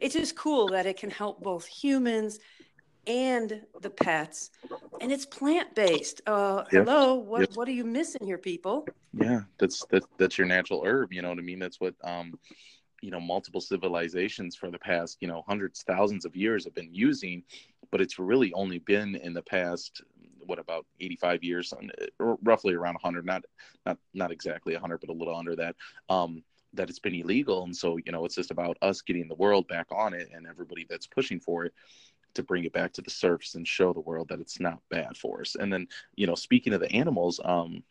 it's 0.00 0.14
just 0.14 0.36
cool 0.36 0.68
that 0.68 0.86
it 0.86 0.96
can 0.96 1.10
help 1.10 1.42
both 1.42 1.66
humans 1.66 2.38
and 3.06 3.62
the 3.80 3.90
pets. 3.90 4.50
And 5.00 5.10
it's 5.10 5.26
plant-based. 5.26 6.22
Uh 6.26 6.64
yep. 6.72 6.86
hello 6.86 7.14
what 7.14 7.40
yep. 7.40 7.50
what 7.54 7.68
are 7.68 7.72
you 7.72 7.84
missing 7.84 8.26
here 8.26 8.38
people? 8.38 8.86
Yeah 9.12 9.40
that's 9.58 9.84
that, 9.90 10.04
that's 10.18 10.38
your 10.38 10.46
natural 10.46 10.82
herb 10.84 11.12
you 11.12 11.22
know 11.22 11.28
what 11.28 11.38
i 11.38 11.42
mean? 11.42 11.58
That's 11.58 11.80
what 11.80 11.94
um 12.04 12.34
you 13.00 13.10
know 13.10 13.20
multiple 13.20 13.60
civilizations 13.60 14.56
for 14.56 14.70
the 14.70 14.78
past 14.78 15.18
you 15.20 15.28
know 15.28 15.42
hundreds 15.46 15.82
thousands 15.82 16.24
of 16.24 16.36
years 16.36 16.64
have 16.64 16.74
been 16.74 16.92
using 16.92 17.42
but 17.90 18.00
it's 18.00 18.18
really 18.18 18.52
only 18.52 18.78
been 18.78 19.16
in 19.16 19.32
the 19.32 19.42
past 19.42 20.02
what 20.46 20.58
about 20.58 20.86
85 21.00 21.42
years 21.44 21.72
roughly 22.18 22.74
around 22.74 22.94
100 22.94 23.24
not 23.24 23.44
not 23.86 23.98
not 24.14 24.30
exactly 24.30 24.74
100 24.74 25.00
but 25.00 25.10
a 25.10 25.12
little 25.12 25.36
under 25.36 25.56
that 25.56 25.76
um 26.08 26.42
that 26.74 26.88
it's 26.88 26.98
been 26.98 27.14
illegal. 27.14 27.64
And 27.64 27.76
so 27.76 27.96
you 28.04 28.12
know 28.12 28.24
it's 28.24 28.34
just 28.34 28.50
about 28.50 28.76
us 28.82 29.00
getting 29.02 29.28
the 29.28 29.34
world 29.34 29.66
back 29.68 29.86
on 29.90 30.14
it 30.14 30.28
and 30.34 30.46
everybody 30.46 30.86
that's 30.88 31.06
pushing 31.06 31.40
for 31.40 31.64
it 31.64 31.74
to 32.34 32.42
bring 32.42 32.64
it 32.64 32.72
back 32.72 32.92
to 32.92 33.02
the 33.02 33.10
surface 33.10 33.56
and 33.56 33.66
show 33.66 33.92
the 33.92 34.00
world 34.00 34.28
that 34.28 34.40
it's 34.40 34.60
not 34.60 34.78
bad 34.88 35.16
for 35.16 35.40
us. 35.40 35.56
And 35.58 35.72
then 35.72 35.86
you 36.16 36.26
know 36.26 36.34
speaking 36.34 36.72
of 36.72 36.80
the 36.80 36.92
animals 36.92 37.40
um 37.44 37.82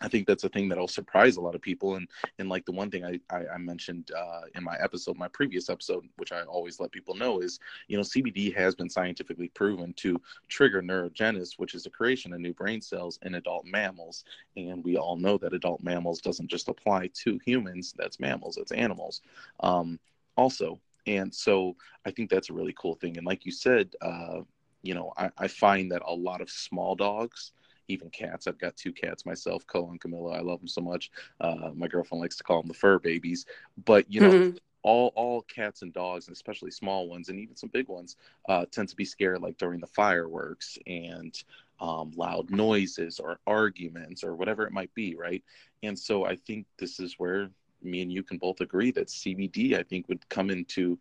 I 0.00 0.08
think 0.08 0.26
that's 0.26 0.44
a 0.44 0.48
thing 0.48 0.68
that'll 0.68 0.88
surprise 0.88 1.36
a 1.36 1.40
lot 1.40 1.54
of 1.54 1.62
people. 1.62 1.96
And 1.96 2.08
and 2.38 2.48
like 2.48 2.64
the 2.64 2.72
one 2.72 2.90
thing 2.90 3.04
I 3.04 3.20
I, 3.34 3.46
I 3.54 3.58
mentioned 3.58 4.10
uh, 4.16 4.42
in 4.54 4.62
my 4.62 4.76
episode, 4.80 5.16
my 5.16 5.28
previous 5.28 5.68
episode, 5.68 6.08
which 6.16 6.32
I 6.32 6.42
always 6.42 6.80
let 6.80 6.92
people 6.92 7.14
know 7.14 7.40
is, 7.40 7.58
you 7.88 7.96
know, 7.96 8.02
CBD 8.02 8.54
has 8.56 8.74
been 8.74 8.90
scientifically 8.90 9.48
proven 9.48 9.92
to 9.94 10.20
trigger 10.48 10.82
neurogenesis, 10.82 11.58
which 11.58 11.74
is 11.74 11.82
the 11.82 11.90
creation 11.90 12.32
of 12.32 12.40
new 12.40 12.54
brain 12.54 12.80
cells 12.80 13.18
in 13.22 13.34
adult 13.34 13.64
mammals. 13.64 14.24
And 14.56 14.84
we 14.84 14.96
all 14.96 15.16
know 15.16 15.38
that 15.38 15.52
adult 15.52 15.82
mammals 15.82 16.20
doesn't 16.20 16.48
just 16.48 16.68
apply 16.68 17.10
to 17.24 17.38
humans. 17.44 17.94
That's 17.96 18.20
mammals. 18.20 18.56
That's 18.56 18.72
animals. 18.72 19.22
Um, 19.60 19.98
also, 20.36 20.78
and 21.06 21.34
so 21.34 21.74
I 22.04 22.10
think 22.10 22.30
that's 22.30 22.50
a 22.50 22.52
really 22.52 22.74
cool 22.78 22.94
thing. 22.94 23.16
And 23.16 23.26
like 23.26 23.46
you 23.46 23.52
said, 23.52 23.94
uh, 24.02 24.40
you 24.82 24.94
know, 24.94 25.12
I, 25.16 25.30
I 25.36 25.48
find 25.48 25.90
that 25.90 26.02
a 26.06 26.14
lot 26.14 26.40
of 26.40 26.50
small 26.50 26.94
dogs 26.94 27.52
even 27.88 28.10
cats. 28.10 28.46
I've 28.46 28.58
got 28.58 28.76
two 28.76 28.92
cats 28.92 29.26
myself, 29.26 29.66
Cole 29.66 29.90
and 29.90 30.00
Camilla. 30.00 30.32
I 30.32 30.40
love 30.40 30.60
them 30.60 30.68
so 30.68 30.80
much. 30.80 31.10
Uh, 31.40 31.70
my 31.74 31.88
girlfriend 31.88 32.20
likes 32.20 32.36
to 32.36 32.44
call 32.44 32.60
them 32.60 32.68
the 32.68 32.74
fur 32.74 32.98
babies. 32.98 33.46
But 33.84 34.10
you 34.10 34.20
know, 34.20 34.30
mm-hmm. 34.30 34.56
all 34.82 35.12
all 35.14 35.42
cats 35.42 35.82
and 35.82 35.92
dogs, 35.92 36.28
and 36.28 36.34
especially 36.34 36.70
small 36.70 37.08
ones, 37.08 37.28
and 37.28 37.38
even 37.38 37.56
some 37.56 37.70
big 37.70 37.88
ones, 37.88 38.16
uh, 38.48 38.66
tend 38.70 38.88
to 38.90 38.96
be 38.96 39.04
scared 39.04 39.40
like 39.40 39.58
during 39.58 39.80
the 39.80 39.86
fireworks 39.86 40.78
and 40.86 41.42
um, 41.80 42.12
loud 42.16 42.50
noises 42.50 43.20
or 43.20 43.38
arguments 43.46 44.24
or 44.24 44.34
whatever 44.34 44.66
it 44.66 44.72
might 44.72 44.92
be, 44.94 45.14
right? 45.14 45.42
And 45.82 45.98
so 45.98 46.24
I 46.24 46.36
think 46.36 46.66
this 46.78 47.00
is 47.00 47.14
where 47.18 47.50
me 47.82 48.02
and 48.02 48.12
you 48.12 48.22
can 48.22 48.38
both 48.38 48.60
agree 48.60 48.90
that 48.92 49.08
CBD, 49.08 49.78
I 49.78 49.82
think, 49.82 50.08
would 50.08 50.28
come 50.28 50.50
into 50.50 50.98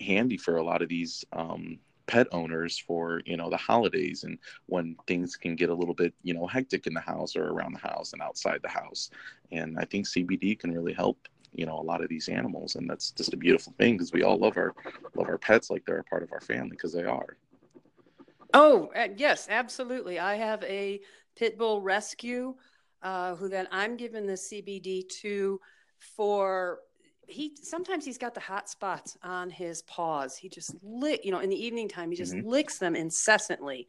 handy 0.00 0.36
for 0.36 0.56
a 0.56 0.64
lot 0.64 0.82
of 0.82 0.88
these 0.88 1.24
um, 1.32 1.78
pet 2.06 2.26
owners 2.32 2.78
for 2.78 3.20
you 3.24 3.36
know 3.36 3.50
the 3.50 3.56
holidays 3.56 4.24
and 4.24 4.38
when 4.66 4.96
things 5.06 5.36
can 5.36 5.56
get 5.56 5.70
a 5.70 5.74
little 5.74 5.94
bit 5.94 6.14
you 6.22 6.34
know 6.34 6.46
hectic 6.46 6.86
in 6.86 6.94
the 6.94 7.00
house 7.00 7.36
or 7.36 7.48
around 7.48 7.72
the 7.72 7.88
house 7.88 8.12
and 8.12 8.22
outside 8.22 8.60
the 8.62 8.68
house. 8.68 9.10
And 9.52 9.78
i 9.78 9.84
think 9.84 10.06
cbd 10.06 10.58
can 10.58 10.72
really 10.72 10.92
help 10.92 11.28
you 11.52 11.66
know 11.66 11.78
a 11.78 11.82
lot 11.82 12.02
of 12.02 12.08
these 12.08 12.28
animals 12.28 12.76
and 12.76 12.88
that's 12.88 13.10
just 13.12 13.32
a 13.32 13.36
beautiful 13.36 13.72
thing 13.78 13.94
because 13.94 14.12
we 14.12 14.22
all 14.22 14.38
love 14.38 14.56
our 14.56 14.74
love 15.14 15.28
our 15.28 15.38
pets 15.38 15.70
like 15.70 15.84
they're 15.84 15.98
a 15.98 16.04
part 16.04 16.22
of 16.22 16.32
our 16.32 16.40
family 16.40 16.70
because 16.70 16.92
they 16.92 17.04
are. 17.04 17.36
Oh 18.54 18.90
yes 19.16 19.48
absolutely. 19.50 20.18
I 20.18 20.36
have 20.36 20.62
a 20.64 21.00
pit 21.36 21.58
bull 21.58 21.80
rescue 21.82 22.54
uh, 23.02 23.36
who 23.36 23.48
then 23.48 23.68
i'm 23.70 23.96
giving 23.96 24.26
the 24.26 24.32
cbd 24.32 25.08
to 25.08 25.60
for 25.98 26.80
he 27.26 27.56
sometimes 27.62 28.04
he's 28.04 28.18
got 28.18 28.34
the 28.34 28.40
hot 28.40 28.68
spots 28.68 29.16
on 29.22 29.50
his 29.50 29.82
paws. 29.82 30.36
He 30.36 30.48
just 30.48 30.74
lick, 30.82 31.24
you 31.24 31.32
know, 31.32 31.40
in 31.40 31.50
the 31.50 31.64
evening 31.64 31.88
time, 31.88 32.10
he 32.10 32.16
just 32.16 32.34
mm-hmm. 32.34 32.48
licks 32.48 32.78
them 32.78 32.94
incessantly. 32.94 33.88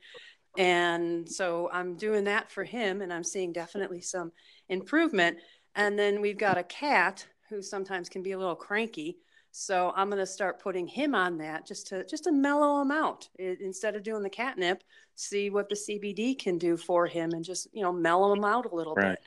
And 0.57 1.29
so 1.29 1.69
I'm 1.71 1.95
doing 1.95 2.23
that 2.23 2.51
for 2.51 2.63
him, 2.63 3.01
and 3.01 3.13
I'm 3.13 3.23
seeing 3.23 3.53
definitely 3.53 4.01
some 4.01 4.31
improvement. 4.69 5.37
And 5.75 5.97
then 5.97 6.19
we've 6.19 6.37
got 6.37 6.57
a 6.57 6.63
cat 6.63 7.25
who 7.49 7.61
sometimes 7.61 8.09
can 8.09 8.23
be 8.23 8.31
a 8.31 8.37
little 8.37 8.55
cranky. 8.55 9.17
So 9.51 9.93
I'm 9.95 10.09
going 10.09 10.19
to 10.19 10.25
start 10.25 10.59
putting 10.59 10.87
him 10.87 11.15
on 11.15 11.37
that 11.39 11.65
just 11.65 11.87
to 11.87 12.05
just 12.05 12.25
to 12.25 12.31
mellow 12.31 12.81
him 12.81 12.91
out 12.91 13.29
it, 13.39 13.61
instead 13.61 13.95
of 13.95 14.03
doing 14.03 14.23
the 14.23 14.29
catnip. 14.29 14.83
See 15.15 15.49
what 15.49 15.69
the 15.69 15.75
CBD 15.75 16.37
can 16.37 16.57
do 16.57 16.77
for 16.77 17.07
him, 17.07 17.31
and 17.31 17.43
just 17.43 17.67
you 17.73 17.83
know 17.83 17.91
mellow 17.93 18.33
him 18.33 18.43
out 18.43 18.71
a 18.71 18.75
little 18.75 18.93
right. 18.95 19.11
bit. 19.11 19.19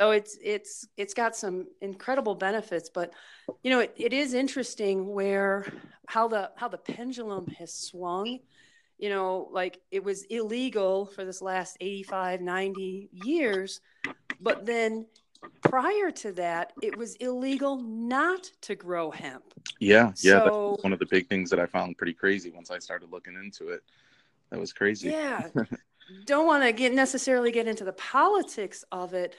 So 0.00 0.12
it's 0.12 0.38
it's 0.42 0.86
it's 0.96 1.14
got 1.14 1.34
some 1.34 1.66
incredible 1.80 2.34
benefits, 2.34 2.88
but 2.88 3.12
you 3.62 3.70
know 3.70 3.80
it, 3.80 3.94
it 3.96 4.12
is 4.12 4.32
interesting 4.32 5.08
where 5.08 5.66
how 6.06 6.28
the 6.28 6.50
how 6.56 6.68
the 6.68 6.78
pendulum 6.78 7.46
has 7.58 7.74
swung. 7.74 8.38
You 8.98 9.10
know, 9.10 9.48
like 9.52 9.80
it 9.92 10.02
was 10.02 10.24
illegal 10.24 11.06
for 11.06 11.24
this 11.24 11.40
last 11.40 11.76
85, 11.80 12.40
90 12.40 13.10
years, 13.12 13.80
but 14.40 14.66
then 14.66 15.06
prior 15.62 16.10
to 16.10 16.32
that, 16.32 16.72
it 16.82 16.96
was 16.96 17.14
illegal 17.16 17.76
not 17.76 18.50
to 18.62 18.74
grow 18.74 19.10
hemp. 19.10 19.44
Yeah, 19.78 20.12
yeah, 20.20 20.38
so, 20.38 20.70
that's 20.72 20.82
one 20.84 20.92
of 20.92 20.98
the 20.98 21.06
big 21.06 21.28
things 21.28 21.50
that 21.50 21.60
I 21.60 21.66
found 21.66 21.96
pretty 21.96 22.12
crazy 22.12 22.50
once 22.50 22.70
I 22.70 22.78
started 22.78 23.10
looking 23.12 23.34
into 23.34 23.68
it. 23.68 23.82
That 24.50 24.58
was 24.58 24.72
crazy. 24.72 25.10
Yeah. 25.10 25.48
Don't 26.24 26.46
want 26.46 26.64
to 26.64 26.72
get 26.72 26.94
necessarily 26.94 27.52
get 27.52 27.68
into 27.68 27.84
the 27.84 27.92
politics 27.92 28.84
of 28.90 29.14
it, 29.14 29.36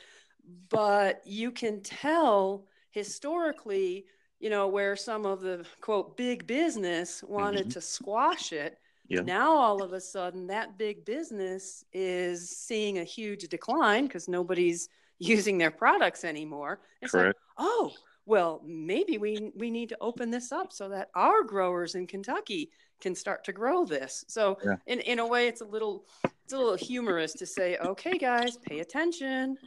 but 0.70 1.22
you 1.26 1.52
can 1.52 1.82
tell 1.82 2.66
historically, 2.92 4.06
you 4.40 4.50
know, 4.50 4.68
where 4.68 4.96
some 4.96 5.26
of 5.26 5.42
the 5.42 5.66
quote 5.82 6.18
big 6.18 6.48
business 6.48 7.24
wanted 7.24 7.62
mm-hmm. 7.62 7.70
to 7.70 7.82
squash 7.82 8.52
it. 8.54 8.78
Yeah. 9.08 9.22
Now 9.22 9.56
all 9.56 9.82
of 9.82 9.94
a 9.94 10.02
sudden 10.02 10.48
that 10.48 10.78
big 10.78 11.04
business 11.04 11.84
is 11.94 12.50
seeing 12.50 13.00
a 13.00 13.04
huge 13.04 13.48
decline 13.48 14.06
because 14.06 14.28
nobody's 14.28 14.90
using 15.20 15.58
their 15.58 15.72
products 15.72 16.24
anymore. 16.24 16.80
It's 17.02 17.12
Correct. 17.12 17.28
like, 17.28 17.36
oh, 17.58 17.92
well, 18.26 18.62
maybe 18.64 19.18
we 19.18 19.52
we 19.56 19.72
need 19.72 19.90
to 19.90 19.98
open 20.00 20.30
this 20.30 20.52
up 20.52 20.72
so 20.72 20.88
that 20.90 21.10
our 21.16 21.44
growers 21.44 21.96
in 21.96 22.06
Kentucky 22.06 22.70
can 23.02 23.16
start 23.16 23.44
to 23.46 23.54
grow 23.54 23.86
this. 23.86 24.24
So 24.28 24.58
yeah. 24.64 24.76
in, 24.86 25.00
in 25.00 25.20
a 25.20 25.26
way 25.26 25.48
it's 25.48 25.62
a 25.62 25.66
little 25.66 26.06
it's 26.44 26.54
a 26.54 26.58
little 26.58 26.76
humorous 26.76 27.34
to 27.34 27.46
say, 27.46 27.78
okay 27.78 28.18
guys, 28.18 28.58
pay 28.58 28.80
attention. 28.80 29.58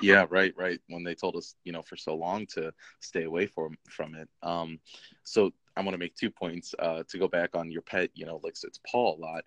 Yeah, 0.00 0.26
right, 0.30 0.52
right. 0.56 0.80
When 0.88 1.04
they 1.04 1.14
told 1.14 1.36
us, 1.36 1.54
you 1.64 1.72
know, 1.72 1.82
for 1.82 1.96
so 1.96 2.14
long 2.14 2.46
to 2.54 2.72
stay 3.00 3.24
away 3.24 3.46
from 3.46 3.76
from 3.88 4.14
it. 4.14 4.28
Um, 4.42 4.78
so 5.22 5.52
I 5.76 5.80
want 5.80 5.92
to 5.94 5.98
make 5.98 6.14
two 6.14 6.30
points. 6.30 6.74
Uh, 6.78 7.02
to 7.08 7.18
go 7.18 7.28
back 7.28 7.54
on 7.54 7.70
your 7.70 7.82
pet, 7.82 8.10
you 8.14 8.26
know, 8.26 8.40
licks 8.42 8.64
its 8.64 8.80
paw 8.90 9.14
a 9.14 9.18
lot. 9.18 9.44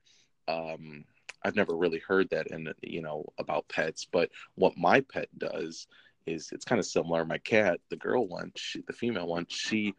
Um, 0.47 1.05
I've 1.43 1.55
never 1.55 1.75
really 1.75 1.99
heard 1.99 2.29
that 2.31 2.47
in 2.47 2.71
you 2.81 3.01
know 3.01 3.25
about 3.37 3.67
pets, 3.69 4.07
but 4.11 4.29
what 4.55 4.77
my 4.77 5.01
pet 5.01 5.29
does 5.37 5.87
is 6.25 6.49
it's 6.51 6.65
kind 6.65 6.79
of 6.79 6.85
similar. 6.85 7.23
My 7.25 7.37
cat, 7.37 7.79
the 7.89 7.95
girl 7.95 8.27
one, 8.27 8.51
she, 8.55 8.81
the 8.87 8.93
female 8.93 9.27
one, 9.27 9.45
she 9.49 9.93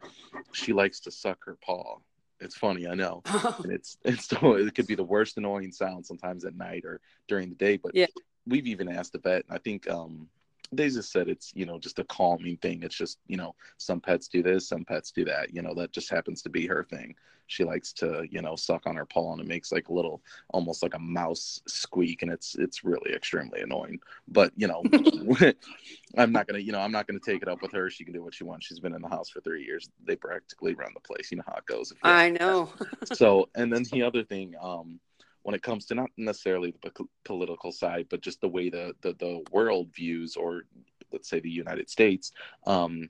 she 0.53 0.73
likes 0.73 0.99
to 1.01 1.11
suck 1.11 1.43
her 1.45 1.57
paw. 1.63 1.97
It's 2.41 2.55
funny, 2.55 2.87
I 2.87 2.95
know, 2.95 3.21
and 3.63 3.71
it's 3.71 3.97
it's 4.03 4.27
it 4.31 4.75
could 4.75 4.87
be 4.87 4.95
the 4.95 5.03
worst 5.03 5.37
annoying 5.37 5.71
sound 5.71 6.05
sometimes 6.05 6.45
at 6.45 6.55
night 6.55 6.85
or 6.85 7.01
during 7.27 7.49
the 7.49 7.55
day. 7.55 7.77
But 7.77 7.95
yeah 7.95 8.07
we've 8.49 8.67
even 8.67 8.89
asked 8.89 9.13
the 9.13 9.19
vet. 9.19 9.45
I 9.49 9.57
think 9.57 9.89
um, 9.89 10.27
they 10.71 10.89
just 10.89 11.11
said 11.11 11.27
it's 11.27 11.51
you 11.55 11.65
know 11.65 11.79
just 11.79 11.99
a 11.99 12.03
calming 12.05 12.57
thing. 12.57 12.83
It's 12.83 12.95
just 12.95 13.19
you 13.27 13.37
know 13.37 13.55
some 13.77 13.99
pets 13.99 14.27
do 14.27 14.43
this, 14.43 14.67
some 14.67 14.85
pets 14.85 15.11
do 15.11 15.25
that. 15.25 15.53
You 15.53 15.61
know 15.61 15.73
that 15.75 15.91
just 15.91 16.09
happens 16.09 16.41
to 16.43 16.49
be 16.49 16.67
her 16.67 16.83
thing. 16.83 17.15
She 17.47 17.63
likes 17.63 17.91
to 17.93 18.27
you 18.29 18.41
know 18.41 18.55
suck 18.55 18.85
on 18.85 18.95
her 18.95 19.05
paw 19.05 19.33
and 19.33 19.41
it 19.41 19.47
makes 19.47 19.71
like 19.71 19.89
a 19.89 19.93
little 19.93 20.21
almost 20.49 20.83
like 20.83 20.93
a 20.93 20.99
mouse 20.99 21.61
squeak, 21.67 22.21
and 22.21 22.31
it's 22.31 22.55
it's 22.55 22.83
really 22.83 23.13
extremely 23.13 23.61
annoying. 23.61 23.99
But 24.27 24.51
you 24.55 24.67
know, 24.67 24.83
I'm 26.17 26.31
not 26.31 26.47
gonna 26.47 26.59
you 26.59 26.71
know 26.71 26.79
I'm 26.79 26.91
not 26.91 27.07
gonna 27.07 27.19
take 27.19 27.41
it 27.41 27.47
up 27.47 27.61
with 27.61 27.71
her. 27.71 27.89
She 27.89 28.03
can 28.03 28.13
do 28.13 28.23
what 28.23 28.35
she 28.35 28.43
wants. 28.43 28.67
She's 28.67 28.79
been 28.79 28.93
in 28.93 29.01
the 29.01 29.09
house 29.09 29.29
for 29.29 29.41
three 29.41 29.63
years. 29.63 29.89
They 30.05 30.15
practically 30.15 30.75
run 30.75 30.91
the 30.93 30.99
place. 31.01 31.31
You 31.31 31.37
know 31.37 31.43
how 31.47 31.55
it 31.55 31.65
goes. 31.65 31.93
I 32.03 32.29
know. 32.29 32.69
so 33.13 33.49
and 33.55 33.73
then 33.73 33.83
the 33.91 34.03
other 34.03 34.23
thing. 34.23 34.53
um 34.61 34.99
when 35.43 35.55
it 35.55 35.63
comes 35.63 35.85
to 35.85 35.95
not 35.95 36.09
necessarily 36.17 36.73
the 36.83 36.91
political 37.23 37.71
side, 37.71 38.07
but 38.09 38.21
just 38.21 38.41
the 38.41 38.47
way 38.47 38.69
the 38.69 38.93
the, 39.01 39.13
the 39.13 39.43
world 39.51 39.89
views, 39.93 40.35
or 40.35 40.63
let's 41.11 41.29
say 41.29 41.39
the 41.39 41.49
United 41.49 41.89
States, 41.89 42.31
um, 42.67 43.09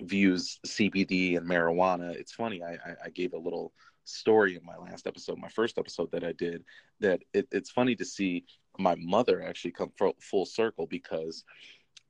views 0.00 0.58
CBD 0.66 1.36
and 1.36 1.48
marijuana. 1.48 2.14
It's 2.14 2.32
funny. 2.32 2.62
I, 2.62 2.72
I, 2.72 2.94
I 3.06 3.10
gave 3.10 3.32
a 3.32 3.38
little 3.38 3.72
story 4.04 4.56
in 4.56 4.64
my 4.64 4.76
last 4.76 5.06
episode, 5.06 5.38
my 5.38 5.48
first 5.48 5.78
episode 5.78 6.10
that 6.12 6.24
I 6.24 6.32
did, 6.32 6.64
that 7.00 7.20
it, 7.32 7.46
it's 7.52 7.70
funny 7.70 7.94
to 7.96 8.04
see 8.04 8.44
my 8.78 8.94
mother 8.96 9.42
actually 9.42 9.72
come 9.72 9.92
full 10.20 10.46
circle 10.46 10.86
because 10.86 11.44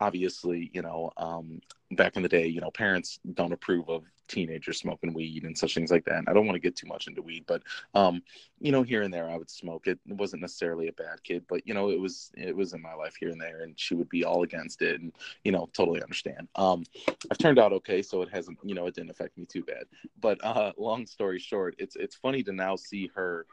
obviously, 0.00 0.71
you 0.73 0.83
know, 0.83 1.11
um, 1.17 1.61
back 1.93 2.17
in 2.17 2.23
the 2.23 2.28
day, 2.28 2.47
you 2.47 2.61
know, 2.61 2.71
parents 2.71 3.19
don't 3.35 3.52
approve 3.52 3.88
of 3.88 4.05
teenagers 4.28 4.78
smoking 4.78 5.14
weed 5.14 5.45
and 5.45 5.57
such 5.57 5.75
things 5.75 5.90
like 5.90 6.05
that. 6.05 6.19
And 6.19 6.28
I 6.28 6.33
don't 6.33 6.47
want 6.47 6.55
to 6.57 6.61
get 6.61 6.76
too 6.76 6.87
much 6.87 7.07
into 7.07 7.23
weed, 7.23 7.45
but 7.47 7.62
um, 7.95 8.23
you 8.61 8.71
know, 8.71 8.83
here 8.83 9.02
and 9.02 9.12
there 9.12 9.28
I 9.28 9.37
would 9.37 9.50
smoke 9.50 9.87
it. 9.87 9.99
It 10.07 10.17
wasn't 10.17 10.43
necessarily 10.43 10.88
a 10.88 10.93
bad 10.93 11.23
kid, 11.25 11.45
but 11.49 11.67
you 11.67 11.75
know, 11.75 11.90
it 11.90 11.99
was 11.99 12.31
it 12.37 12.55
was 12.55 12.75
in 12.75 12.83
my 12.83 12.95
life 12.95 13.17
here 13.19 13.31
and 13.31 13.40
there, 13.40 13.62
and 13.62 13.78
she 13.78 13.95
would 13.95 14.09
be 14.09 14.25
all 14.25 14.43
against 14.43 14.83
it, 14.83 15.00
and 15.00 15.12
you 15.45 15.52
know, 15.52 15.69
totally 15.73 16.02
understand. 16.02 16.49
Um, 16.55 16.85
I've 17.31 17.38
turned 17.38 17.59
out 17.59 17.73
okay, 17.73 18.02
so 18.02 18.23
it 18.23 18.28
hasn't, 18.31 18.59
you 18.62 18.75
know, 18.75 18.87
it 18.87 18.95
didn't 18.95 19.11
affect 19.11 19.37
me 19.37 19.47
too 19.47 19.64
bad. 19.64 19.85
But 20.21 20.43
uh, 20.45 20.73
long 20.76 21.07
story 21.07 21.38
short, 21.38 21.75
it's 21.78 21.97
it's 21.97 22.14
funny 22.14 22.43
to 22.45 22.52
now 22.52 22.76
see 22.76 23.11
her 23.14 23.47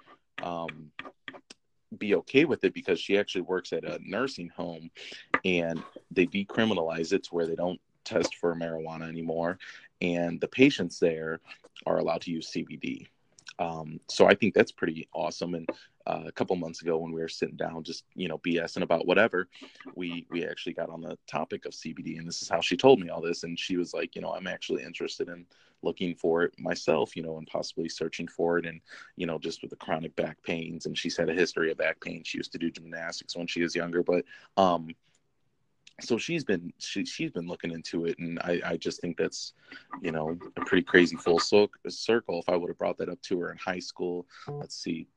um 0.43 0.91
be 1.97 2.15
okay 2.15 2.45
with 2.45 2.63
it 2.63 2.73
because 2.73 2.99
she 2.99 3.17
actually 3.17 3.41
works 3.41 3.73
at 3.73 3.83
a 3.83 3.99
nursing 4.03 4.49
home 4.49 4.89
and 5.43 5.81
they 6.11 6.25
decriminalize 6.25 7.13
it 7.13 7.23
to 7.23 7.35
where 7.35 7.47
they 7.47 7.55
don't 7.55 7.79
test 8.03 8.35
for 8.35 8.55
marijuana 8.55 9.07
anymore. 9.07 9.57
And 10.01 10.39
the 10.41 10.47
patients 10.47 10.99
there 10.99 11.39
are 11.85 11.97
allowed 11.97 12.21
to 12.21 12.31
use 12.31 12.51
cbd 12.51 13.07
um, 13.59 13.99
so 14.09 14.27
i 14.27 14.33
think 14.33 14.53
that's 14.53 14.71
pretty 14.71 15.07
awesome 15.13 15.53
and 15.55 15.69
uh, 16.07 16.23
a 16.27 16.31
couple 16.31 16.55
months 16.55 16.81
ago 16.81 16.97
when 16.97 17.11
we 17.11 17.21
were 17.21 17.27
sitting 17.27 17.55
down 17.55 17.83
just 17.83 18.03
you 18.13 18.27
know 18.27 18.37
bsing 18.39 18.83
about 18.83 19.07
whatever 19.07 19.47
we 19.95 20.25
we 20.29 20.45
actually 20.45 20.73
got 20.73 20.89
on 20.89 21.01
the 21.01 21.17
topic 21.27 21.65
of 21.65 21.73
cbd 21.73 22.17
and 22.17 22.27
this 22.27 22.41
is 22.41 22.49
how 22.49 22.61
she 22.61 22.77
told 22.77 22.99
me 22.99 23.09
all 23.09 23.21
this 23.21 23.43
and 23.43 23.57
she 23.57 23.77
was 23.77 23.93
like 23.93 24.15
you 24.15 24.21
know 24.21 24.31
i'm 24.33 24.47
actually 24.47 24.83
interested 24.83 25.29
in 25.29 25.45
looking 25.85 26.15
for 26.15 26.43
it 26.43 26.59
myself, 26.59 27.15
you 27.15 27.23
know, 27.23 27.37
and 27.37 27.47
possibly 27.47 27.87
searching 27.87 28.27
for 28.27 28.57
it. 28.57 28.65
And, 28.65 28.81
you 29.15 29.25
know, 29.25 29.37
just 29.37 29.61
with 29.61 29.69
the 29.69 29.77
chronic 29.77 30.15
back 30.15 30.41
pains. 30.43 30.85
And 30.85 30.97
she's 30.97 31.15
had 31.15 31.29
a 31.29 31.33
history 31.33 31.71
of 31.71 31.77
back 31.77 32.01
pain. 32.01 32.23
She 32.25 32.37
used 32.39 32.51
to 32.53 32.57
do 32.57 32.71
gymnastics 32.71 33.37
when 33.37 33.47
she 33.47 33.61
was 33.61 33.75
younger. 33.75 34.03
But, 34.03 34.25
um, 34.57 34.89
so 36.01 36.17
she's 36.17 36.43
been 36.43 36.73
she, 36.77 37.05
she's 37.05 37.31
been 37.31 37.47
looking 37.47 37.71
into 37.71 38.05
it 38.05 38.17
and 38.19 38.39
I, 38.39 38.61
I 38.65 38.77
just 38.77 38.99
think 39.01 39.17
that's 39.17 39.53
you 40.01 40.11
know 40.11 40.37
a 40.57 40.65
pretty 40.65 40.83
crazy 40.83 41.15
full 41.15 41.39
circle. 41.39 42.39
If 42.39 42.49
i 42.49 42.55
would 42.55 42.69
have 42.69 42.77
brought 42.77 42.97
that 42.97 43.09
up 43.09 43.21
to 43.23 43.39
her 43.39 43.51
in 43.51 43.57
high 43.57 43.79
school 43.79 44.25
let's 44.47 44.75
see 44.75 45.07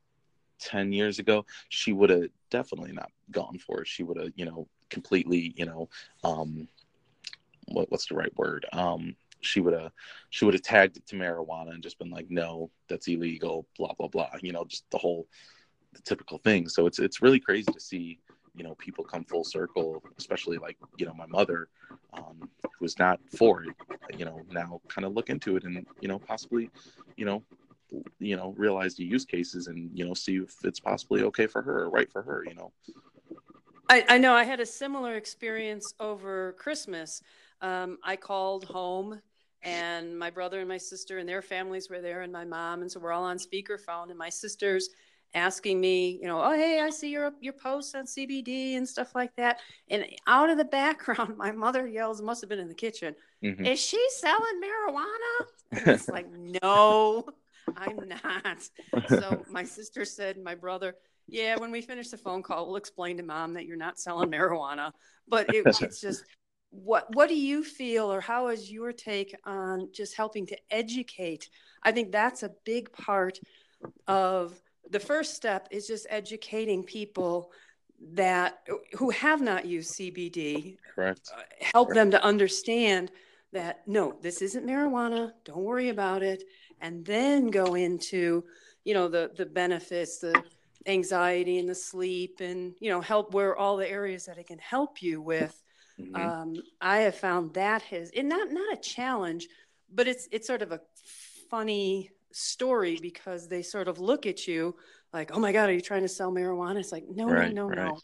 10 0.59 0.91
years 0.91 1.19
ago 1.19 1.45
she 1.69 1.93
would 1.93 2.09
have 2.09 2.29
definitely 2.49 2.91
not 2.91 3.11
gone 3.31 3.57
for 3.59 3.81
it. 3.81 3.87
She 3.87 4.03
would 4.03 4.17
have 4.17 4.31
you 4.35 4.45
know 4.45 4.67
completely 4.89 5.53
you 5.55 5.65
know 5.65 5.89
um 6.23 6.67
what, 7.67 7.91
what's 7.91 8.07
the 8.07 8.15
right 8.15 8.35
word? 8.37 8.65
Um 8.73 9.15
she 9.41 9.61
would 9.61 9.73
have 9.73 9.91
she 10.29 10.43
would 10.45 10.53
have 10.53 10.63
tagged 10.63 10.97
it 10.97 11.07
to 11.07 11.15
marijuana 11.15 11.73
and 11.73 11.83
just 11.83 11.99
been 11.99 12.09
like 12.09 12.27
no 12.29 12.69
that's 12.89 13.07
illegal 13.07 13.67
blah 13.77 13.93
blah 13.97 14.07
blah 14.07 14.29
you 14.41 14.51
know 14.51 14.65
just 14.65 14.83
the 14.91 14.97
whole 14.97 15.27
the 15.93 16.01
typical 16.01 16.37
thing. 16.39 16.67
So 16.67 16.85
it's 16.85 16.99
it's 16.99 17.21
really 17.21 17.39
crazy 17.39 17.71
to 17.71 17.79
see 17.79 18.19
you 18.59 18.65
know 18.65 18.75
people 18.75 19.05
come 19.05 19.23
full 19.23 19.45
circle 19.45 20.03
especially 20.17 20.57
like 20.57 20.77
you 20.97 21.05
know 21.05 21.13
my 21.13 21.25
mother 21.25 21.69
um, 22.13 22.49
who 22.61 22.69
was 22.81 22.99
not 22.99 23.17
for 23.35 23.63
it 23.63 23.73
you 24.17 24.25
know 24.25 24.41
now 24.51 24.81
kind 24.89 25.05
of 25.05 25.13
look 25.13 25.29
into 25.29 25.55
it 25.55 25.63
and 25.63 25.85
you 26.01 26.09
know 26.09 26.19
possibly 26.19 26.69
you 27.15 27.25
know 27.25 27.41
you 28.19 28.35
know 28.35 28.53
realize 28.57 28.95
the 28.95 29.03
use 29.05 29.23
cases 29.23 29.67
and 29.67 29.89
you 29.97 30.05
know 30.05 30.13
see 30.13 30.35
if 30.35 30.53
it's 30.65 30.79
possibly 30.79 31.23
okay 31.23 31.47
for 31.47 31.61
her 31.61 31.83
or 31.83 31.89
right 31.89 32.11
for 32.11 32.21
her 32.21 32.43
you 32.45 32.53
know. 32.53 32.71
I, 33.89 34.05
I 34.09 34.17
know 34.17 34.33
i 34.33 34.43
had 34.43 34.59
a 34.59 34.65
similar 34.65 35.15
experience 35.15 35.93
over 35.99 36.53
christmas. 36.59 37.23
Um, 37.61 37.97
i 38.03 38.17
called 38.17 38.65
home 38.65 39.21
and 39.61 40.17
my 40.17 40.29
brother 40.29 40.59
and 40.59 40.69
my 40.69 40.77
sister 40.77 41.17
and 41.17 41.27
their 41.27 41.41
families 41.41 41.89
were 41.89 41.99
there 41.99 42.21
and 42.21 42.31
my 42.31 42.45
mom. 42.45 42.81
And 42.81 42.89
so 42.89 42.99
we're 42.99 43.11
all 43.11 43.25
on 43.25 43.37
speakerphone 43.37 44.09
and 44.09 44.17
my 44.17 44.29
sister's 44.29 44.89
asking 45.35 45.79
me 45.79 46.19
you 46.21 46.27
know 46.27 46.41
oh 46.43 46.53
hey 46.53 46.79
i 46.81 46.89
see 46.89 47.09
your 47.09 47.31
your 47.39 47.53
posts 47.53 47.93
on 47.93 48.05
cbd 48.05 48.77
and 48.77 48.87
stuff 48.87 49.13
like 49.15 49.35
that. 49.35 49.59
And 49.89 50.05
out 50.27 50.49
of 50.49 50.57
the 50.57 50.65
background 50.65 51.37
my 51.37 51.51
mother 51.51 51.87
yells 51.87 52.21
must 52.21 52.41
have 52.41 52.49
been 52.49 52.59
in 52.59 52.67
the 52.67 52.73
kitchen. 52.73 53.15
Mm-hmm. 53.43 53.65
is 53.65 53.79
she 53.79 54.03
selling 54.11 54.61
marijuana? 54.63 55.45
And 55.71 55.87
it's 55.89 56.09
like 56.09 56.27
no 56.31 57.25
i'm 57.77 57.99
not. 58.23 58.67
So 59.07 59.43
my 59.49 59.63
sister 59.63 60.03
said 60.03 60.37
my 60.43 60.55
brother 60.55 60.95
yeah 61.27 61.57
when 61.57 61.71
we 61.71 61.81
finish 61.81 62.09
the 62.09 62.17
phone 62.17 62.41
call 62.41 62.65
we'll 62.65 62.77
explain 62.77 63.17
to 63.17 63.23
mom 63.23 63.53
that 63.53 63.65
you're 63.65 63.77
not 63.77 63.99
selling 63.99 64.31
marijuana. 64.31 64.91
But 65.27 65.53
it, 65.53 65.63
it's 65.67 66.01
just 66.01 66.23
what 66.71 67.13
what 67.15 67.29
do 67.29 67.35
you 67.35 67.63
feel 67.63 68.11
or 68.11 68.21
how 68.21 68.47
is 68.47 68.71
your 68.71 68.91
take 68.91 69.35
on 69.45 69.89
just 69.93 70.15
helping 70.15 70.45
to 70.47 70.57
educate? 70.71 71.49
I 71.83 71.91
think 71.91 72.11
that's 72.11 72.43
a 72.43 72.51
big 72.65 72.91
part 72.91 73.39
of 74.07 74.59
the 74.89 74.99
first 74.99 75.35
step 75.35 75.67
is 75.71 75.87
just 75.87 76.07
educating 76.09 76.83
people 76.83 77.51
that 78.13 78.59
who 78.93 79.09
have 79.09 79.41
not 79.41 79.65
used 79.65 79.93
cbd 79.93 80.77
correct 80.95 81.29
uh, 81.35 81.41
help 81.73 81.89
correct. 81.89 81.95
them 81.95 82.11
to 82.11 82.23
understand 82.23 83.11
that 83.51 83.81
no 83.87 84.15
this 84.21 84.41
isn't 84.41 84.65
marijuana 84.65 85.31
don't 85.43 85.63
worry 85.63 85.89
about 85.89 86.23
it 86.23 86.43
and 86.81 87.05
then 87.05 87.47
go 87.47 87.75
into 87.75 88.43
you 88.85 88.93
know 88.93 89.07
the 89.07 89.31
the 89.35 89.45
benefits 89.45 90.19
the 90.19 90.33
anxiety 90.85 91.59
and 91.59 91.67
the 91.67 91.75
sleep 91.75 92.39
and 92.39 92.73
you 92.79 92.89
know 92.89 93.01
help 93.01 93.33
where 93.33 93.55
all 93.57 93.75
the 93.75 93.89
areas 93.89 94.25
that 94.25 94.37
it 94.37 94.47
can 94.47 94.59
help 94.59 95.01
you 95.01 95.21
with 95.21 95.61
Mm-hmm. 95.99 96.15
Um, 96.15 96.55
I 96.79 96.99
have 96.99 97.15
found 97.15 97.53
that 97.55 97.81
has, 97.83 98.11
and 98.15 98.29
not 98.29 98.51
not 98.51 98.73
a 98.73 98.81
challenge, 98.81 99.47
but 99.93 100.07
it's 100.07 100.27
it's 100.31 100.47
sort 100.47 100.61
of 100.61 100.71
a 100.71 100.81
funny 101.49 102.11
story 102.31 102.97
because 103.01 103.47
they 103.47 103.61
sort 103.61 103.87
of 103.87 103.99
look 103.99 104.25
at 104.25 104.47
you 104.47 104.75
like, 105.13 105.31
"Oh 105.33 105.39
my 105.39 105.51
God, 105.51 105.69
are 105.69 105.73
you 105.73 105.81
trying 105.81 106.03
to 106.03 106.07
sell 106.07 106.31
marijuana?" 106.31 106.79
It's 106.79 106.91
like, 106.91 107.05
no, 107.09 107.27
right, 107.27 107.53
no, 107.53 107.67
no, 107.67 107.83
right. 107.83 107.91
no. 107.93 107.99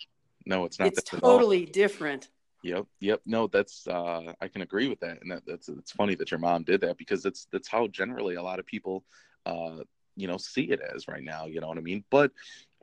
No, 0.46 0.66
it's 0.66 0.80
not. 0.80 0.90
It's 0.90 1.04
totally 1.04 1.66
different. 1.66 2.30
Yep, 2.64 2.86
yep. 3.00 3.22
No, 3.26 3.48
that's 3.48 3.88
uh, 3.88 4.34
I 4.42 4.48
can 4.48 4.62
agree 4.62 4.88
with 4.88 5.00
that, 5.02 5.22
and 5.22 5.32
that, 5.32 5.44
that's 5.46 5.70
it's 5.70 5.92
funny 5.92 6.16
that 6.16 6.32
your 6.32 6.40
mom 6.40 6.64
did 6.64 6.82
that 6.82 6.98
because 6.98 7.24
that's 7.24 7.48
that's 7.52 7.68
how 7.68 7.88
generally 7.88 8.36
a 8.36 8.44
lot 8.44 8.60
of 8.60 8.66
people, 8.66 9.04
uh, 9.46 9.78
you 10.16 10.28
know, 10.28 10.38
see 10.38 10.64
it 10.64 10.82
as 10.82 11.08
right 11.08 11.24
now. 11.24 11.46
You 11.46 11.62
know 11.62 11.68
what 11.68 11.78
I 11.78 11.82
mean? 11.82 12.04
But 12.10 12.32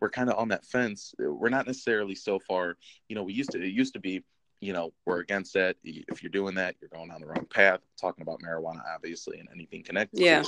we're 0.00 0.10
kind 0.10 0.30
of 0.30 0.38
on 0.38 0.48
that 0.48 0.64
fence. 0.64 1.14
We're 1.18 1.48
not 1.48 1.66
necessarily 1.66 2.14
so 2.14 2.38
far. 2.38 2.76
You 3.08 3.16
know, 3.16 3.22
we 3.22 3.32
used 3.32 3.50
to 3.52 3.62
it 3.62 3.72
used 3.72 3.94
to 3.94 4.00
be 4.00 4.22
you 4.62 4.72
know, 4.72 4.92
we're 5.04 5.18
against 5.18 5.54
that. 5.54 5.76
If 5.82 6.22
you're 6.22 6.30
doing 6.30 6.54
that, 6.54 6.76
you're 6.80 6.88
going 6.88 7.10
on 7.10 7.20
the 7.20 7.26
wrong 7.26 7.46
path. 7.50 7.80
Talking 8.00 8.22
about 8.22 8.40
marijuana, 8.40 8.80
obviously, 8.94 9.40
and 9.40 9.48
anything 9.52 9.82
connected. 9.82 10.20
Yeah. 10.20 10.44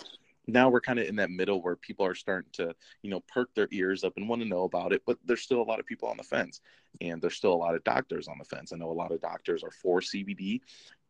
Now 0.46 0.68
we're 0.68 0.80
kind 0.80 0.98
of 0.98 1.06
in 1.06 1.16
that 1.16 1.30
middle 1.30 1.62
where 1.62 1.76
people 1.76 2.04
are 2.06 2.14
starting 2.14 2.50
to, 2.54 2.74
you 3.02 3.10
know, 3.10 3.20
perk 3.20 3.54
their 3.54 3.68
ears 3.70 4.04
up 4.04 4.14
and 4.16 4.28
want 4.28 4.42
to 4.42 4.48
know 4.48 4.64
about 4.64 4.92
it, 4.92 5.02
but 5.06 5.18
there's 5.24 5.42
still 5.42 5.62
a 5.62 5.64
lot 5.64 5.80
of 5.80 5.86
people 5.86 6.08
on 6.08 6.16
the 6.16 6.22
fence, 6.22 6.60
and 7.00 7.20
there's 7.20 7.36
still 7.36 7.52
a 7.52 7.54
lot 7.54 7.74
of 7.74 7.84
doctors 7.84 8.28
on 8.28 8.38
the 8.38 8.44
fence. 8.44 8.72
I 8.72 8.76
know 8.76 8.90
a 8.90 8.92
lot 8.92 9.12
of 9.12 9.20
doctors 9.20 9.62
are 9.62 9.70
for 9.70 10.00
CBD, 10.00 10.60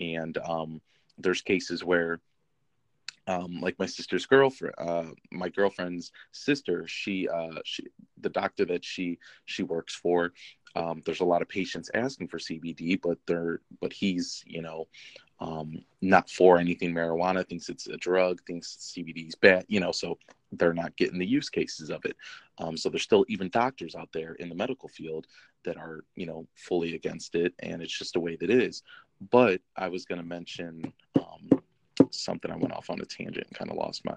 and 0.01 0.39
um, 0.39 0.81
there's 1.19 1.43
cases 1.43 1.85
where 1.85 2.21
um, 3.27 3.61
like 3.61 3.79
my 3.79 3.87
sister's 3.87 4.27
girlfriend, 4.27 4.75
uh, 4.79 5.07
my 5.31 5.49
girlfriend's 5.49 6.13
sister, 6.33 6.87
she, 6.87 7.27
uh, 7.29 7.61
she, 7.65 7.85
the 8.21 8.29
doctor 8.29 8.67
that 8.67 8.85
she 8.85 9.19
she 9.47 9.63
works 9.63 9.95
for, 9.95 10.33
um, 10.77 11.03
there's 11.07 11.21
a 11.21 11.25
lot 11.25 11.43
of 11.43 11.49
patients 11.49 11.91
asking 11.95 12.29
for 12.29 12.39
CBD, 12.39 13.01
but 13.01 13.19
they're 13.27 13.61
but 13.81 13.93
he's 13.93 14.43
you 14.47 14.61
know 14.63 14.87
um, 15.45 15.85
not 16.01 16.31
for 16.31 16.59
anything 16.59 16.95
marijuana, 16.95 17.47
thinks 17.47 17.69
it's 17.69 17.87
a 17.87 17.99
drug, 17.99 18.41
thinks 18.47 18.95
CBD 18.97 19.29
is 19.29 19.35
bad, 19.35 19.67
you 19.69 19.79
know, 19.79 19.93
so 19.93 20.19
they're 20.53 20.73
not 20.73 20.97
getting 20.97 21.19
the 21.19 21.27
use 21.27 21.51
cases 21.51 21.91
of 21.91 22.03
it. 22.07 22.17
Um, 22.59 22.79
so 22.79 22.89
there's 22.89 23.03
still 23.03 23.27
even 23.29 23.51
doctors 23.51 23.95
out 23.95 24.09
there 24.13 24.35
in 24.35 24.49
the 24.49 24.55
medical 24.55 24.89
field 24.89 25.27
that 25.65 25.77
are 25.77 26.05
you 26.15 26.25
know 26.25 26.47
fully 26.55 26.95
against 26.95 27.35
it, 27.35 27.53
and 27.59 27.83
it's 27.83 27.97
just 27.97 28.17
a 28.17 28.21
way 28.21 28.37
that 28.37 28.49
it 28.49 28.63
is. 28.63 28.83
But 29.31 29.61
I 29.77 29.89
was 29.89 30.07
going 30.07 30.21
to 30.21 30.27
mention 30.27 30.93
um, 31.17 31.61
something. 32.11 32.51
I 32.51 32.57
went 32.57 32.73
off 32.73 32.89
on 32.89 33.01
a 33.01 33.05
tangent 33.05 33.47
and 33.47 33.59
kind 33.59 33.71
of 33.71 33.77
lost 33.77 34.03
my 34.07 34.17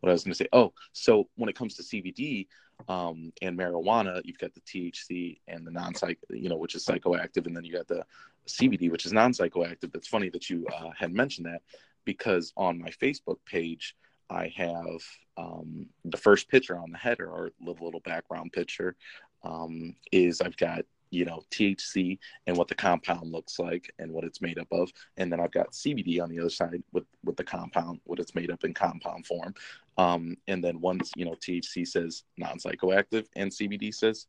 what 0.00 0.10
I 0.10 0.12
was 0.12 0.24
going 0.24 0.32
to 0.32 0.38
say. 0.38 0.48
Oh, 0.52 0.74
so 0.92 1.28
when 1.36 1.48
it 1.48 1.56
comes 1.56 1.74
to 1.76 1.82
CBD, 1.82 2.48
um, 2.88 3.32
and 3.40 3.58
marijuana, 3.58 4.20
you've 4.24 4.38
got 4.38 4.52
the 4.54 4.60
THC 4.60 5.38
and 5.48 5.66
the 5.66 5.70
non-psych, 5.70 6.18
you 6.28 6.50
know, 6.50 6.58
which 6.58 6.74
is 6.74 6.84
psychoactive, 6.84 7.46
and 7.46 7.56
then 7.56 7.64
you 7.64 7.72
got 7.72 7.88
the 7.88 8.04
CBD, 8.46 8.90
which 8.90 9.06
is 9.06 9.12
non-psychoactive. 9.12 9.92
That's 9.92 10.08
funny 10.08 10.28
that 10.30 10.48
you 10.48 10.66
uh, 10.66 10.90
had 10.96 11.12
mentioned 11.12 11.46
that 11.46 11.62
because 12.04 12.52
on 12.56 12.78
my 12.78 12.90
Facebook 12.90 13.38
page, 13.44 13.96
I 14.30 14.52
have 14.56 15.02
um, 15.36 15.86
the 16.04 16.16
first 16.16 16.48
picture 16.48 16.78
on 16.78 16.90
the 16.90 16.98
header 16.98 17.28
or 17.28 17.52
little 17.60 17.84
little 17.84 18.00
background 18.00 18.52
picture 18.52 18.96
um, 19.42 19.94
is 20.12 20.40
I've 20.40 20.56
got 20.56 20.84
you 21.10 21.24
know 21.24 21.42
THC 21.50 22.18
and 22.46 22.56
what 22.56 22.68
the 22.68 22.74
compound 22.74 23.30
looks 23.30 23.58
like 23.58 23.92
and 23.98 24.10
what 24.10 24.24
it's 24.24 24.40
made 24.40 24.58
up 24.58 24.68
of, 24.72 24.90
and 25.16 25.30
then 25.30 25.40
I've 25.40 25.52
got 25.52 25.72
CBD 25.72 26.20
on 26.22 26.28
the 26.28 26.40
other 26.40 26.50
side 26.50 26.82
with 26.92 27.04
with 27.24 27.36
the 27.36 27.44
compound, 27.44 28.00
what 28.04 28.18
it's 28.18 28.34
made 28.34 28.50
up 28.50 28.64
in 28.64 28.74
compound 28.74 29.26
form. 29.26 29.54
Um, 29.98 30.36
and 30.48 30.62
then 30.62 30.80
once 30.80 31.12
you 31.16 31.24
know 31.24 31.34
THC 31.34 31.86
says 31.86 32.24
non 32.36 32.58
psychoactive 32.58 33.26
and 33.36 33.50
CBD 33.50 33.94
says, 33.94 34.26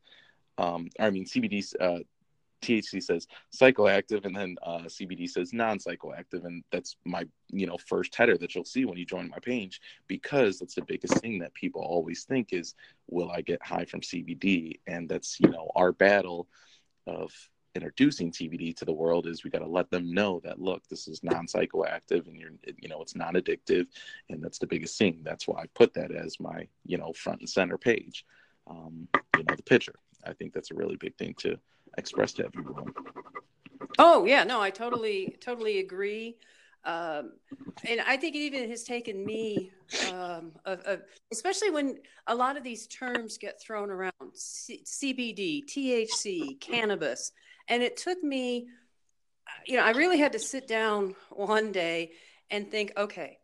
um, 0.58 0.90
I 1.00 1.10
mean 1.10 1.26
CBD 1.26 1.66
uh, 1.80 2.00
THC 2.62 3.02
says 3.02 3.28
psychoactive 3.56 4.26
and 4.26 4.36
then 4.36 4.56
uh, 4.64 4.84
CBD 4.84 5.30
says 5.30 5.54
non-psychoactive, 5.54 6.46
and 6.46 6.64
that's 6.72 6.96
my 7.06 7.26
you 7.50 7.68
know 7.68 7.78
first 7.78 8.16
header 8.16 8.38
that 8.38 8.56
you'll 8.56 8.66
see 8.66 8.86
when 8.86 8.98
you 8.98 9.06
join 9.06 9.30
my 9.30 9.40
page 9.40 9.82
because 10.08 10.60
that's 10.60 10.76
the 10.76 10.82
biggest 10.82 11.18
thing 11.20 11.40
that 11.40 11.54
people 11.54 11.82
always 11.82 12.24
think 12.24 12.54
is 12.54 12.76
will 13.08 13.32
I 13.32 13.42
get 13.42 13.64
high 13.64 13.86
from 13.86 14.02
CBD, 14.02 14.80
and 14.88 15.08
that's 15.08 15.40
you 15.40 15.50
know 15.50 15.72
our 15.76 15.92
battle 15.92 16.48
of 17.06 17.32
introducing 17.76 18.32
CBD 18.32 18.76
to 18.76 18.86
the 18.86 18.94
world 18.94 19.28
is 19.28 19.44
we 19.44 19.52
got 19.52 19.60
to 19.60 19.68
let 19.68 19.90
them 19.92 20.12
know 20.12 20.42
that 20.44 20.60
look, 20.60 20.88
this 20.88 21.08
is 21.08 21.24
non-psychoactive 21.24 22.28
and 22.28 22.36
you're 22.36 22.52
you 22.78 22.90
know 22.90 23.02
it's 23.02 23.16
non-addictive, 23.16 23.88
and 24.30 24.44
that's 24.44 24.60
the 24.60 24.68
biggest 24.68 24.98
thing. 24.98 25.22
That's 25.24 25.48
why 25.48 25.62
I 25.62 25.66
put 25.76 25.94
that 25.94 26.12
as 26.12 26.40
my 26.40 26.68
you 26.86 26.98
know 26.98 27.14
front 27.14 27.40
and 27.40 27.50
center 27.50 27.78
page. 27.78 28.26
Um, 28.70 29.08
you 29.38 29.44
know 29.44 29.56
the 29.56 29.64
picture. 29.64 29.96
I 30.26 30.34
think 30.34 30.54
that's 30.54 30.72
a 30.72 30.76
really 30.76 30.98
big 30.98 31.16
thing 31.16 31.36
to 31.40 31.58
express 31.98 32.34
to 32.34 32.46
everyone. 32.46 32.94
Oh 34.00 34.26
yeah, 34.26 34.44
no, 34.44 34.62
I 34.62 34.70
totally 34.70 35.38
totally 35.42 35.80
agree. 35.80 36.38
Um, 36.86 37.34
and 37.84 38.00
I 38.08 38.16
think 38.16 38.36
it 38.36 38.40
even 38.40 38.70
has 38.70 38.84
taken 38.84 39.26
me, 39.26 39.72
um, 40.14 40.54
a, 40.64 40.78
a, 40.86 40.98
especially 41.34 41.70
when 41.70 41.98
a 42.28 42.36
lot 42.36 42.56
of 42.56 42.64
these 42.64 42.88
terms 42.88 43.38
get 43.38 43.60
thrown 43.62 43.90
around 43.90 44.14
C- 44.34 44.86
CBD, 44.86 45.66
THC, 45.66 46.60
cannabis. 46.62 47.34
And 47.68 47.84
it 47.84 47.98
took 47.98 48.24
me, 48.24 48.68
you 49.66 49.76
know, 49.76 49.84
I 49.84 49.92
really 49.92 50.18
had 50.18 50.32
to 50.32 50.40
sit 50.40 50.66
down 50.66 51.16
one 51.30 51.74
day 51.74 52.12
and 52.50 52.72
think 52.72 52.94
okay, 52.96 53.40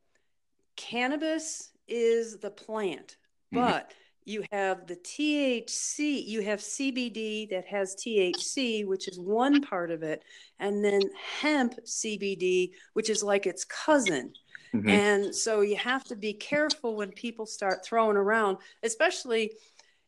cannabis 0.77 1.71
is 1.87 2.37
the 2.37 2.51
plant, 2.51 3.17
mm-hmm. 3.53 3.65
but 3.65 3.93
you 4.25 4.43
have 4.51 4.87
the 4.87 4.95
THC, 4.95 6.25
you 6.25 6.41
have 6.41 6.59
CBD 6.59 7.49
that 7.49 7.65
has 7.65 7.95
THC, 7.95 8.85
which 8.85 9.07
is 9.07 9.19
one 9.19 9.61
part 9.61 9.91
of 9.91 10.03
it, 10.03 10.23
and 10.59 10.83
then 10.83 11.01
hemp 11.39 11.75
CBD, 11.85 12.71
which 12.93 13.09
is 13.09 13.23
like 13.23 13.45
its 13.45 13.65
cousin. 13.65 14.33
Mm-hmm. 14.73 14.89
And 14.89 15.35
so 15.35 15.61
you 15.61 15.75
have 15.75 16.03
to 16.05 16.15
be 16.15 16.33
careful 16.33 16.95
when 16.95 17.11
people 17.11 17.45
start 17.45 17.85
throwing 17.85 18.17
around, 18.17 18.57
especially, 18.81 19.51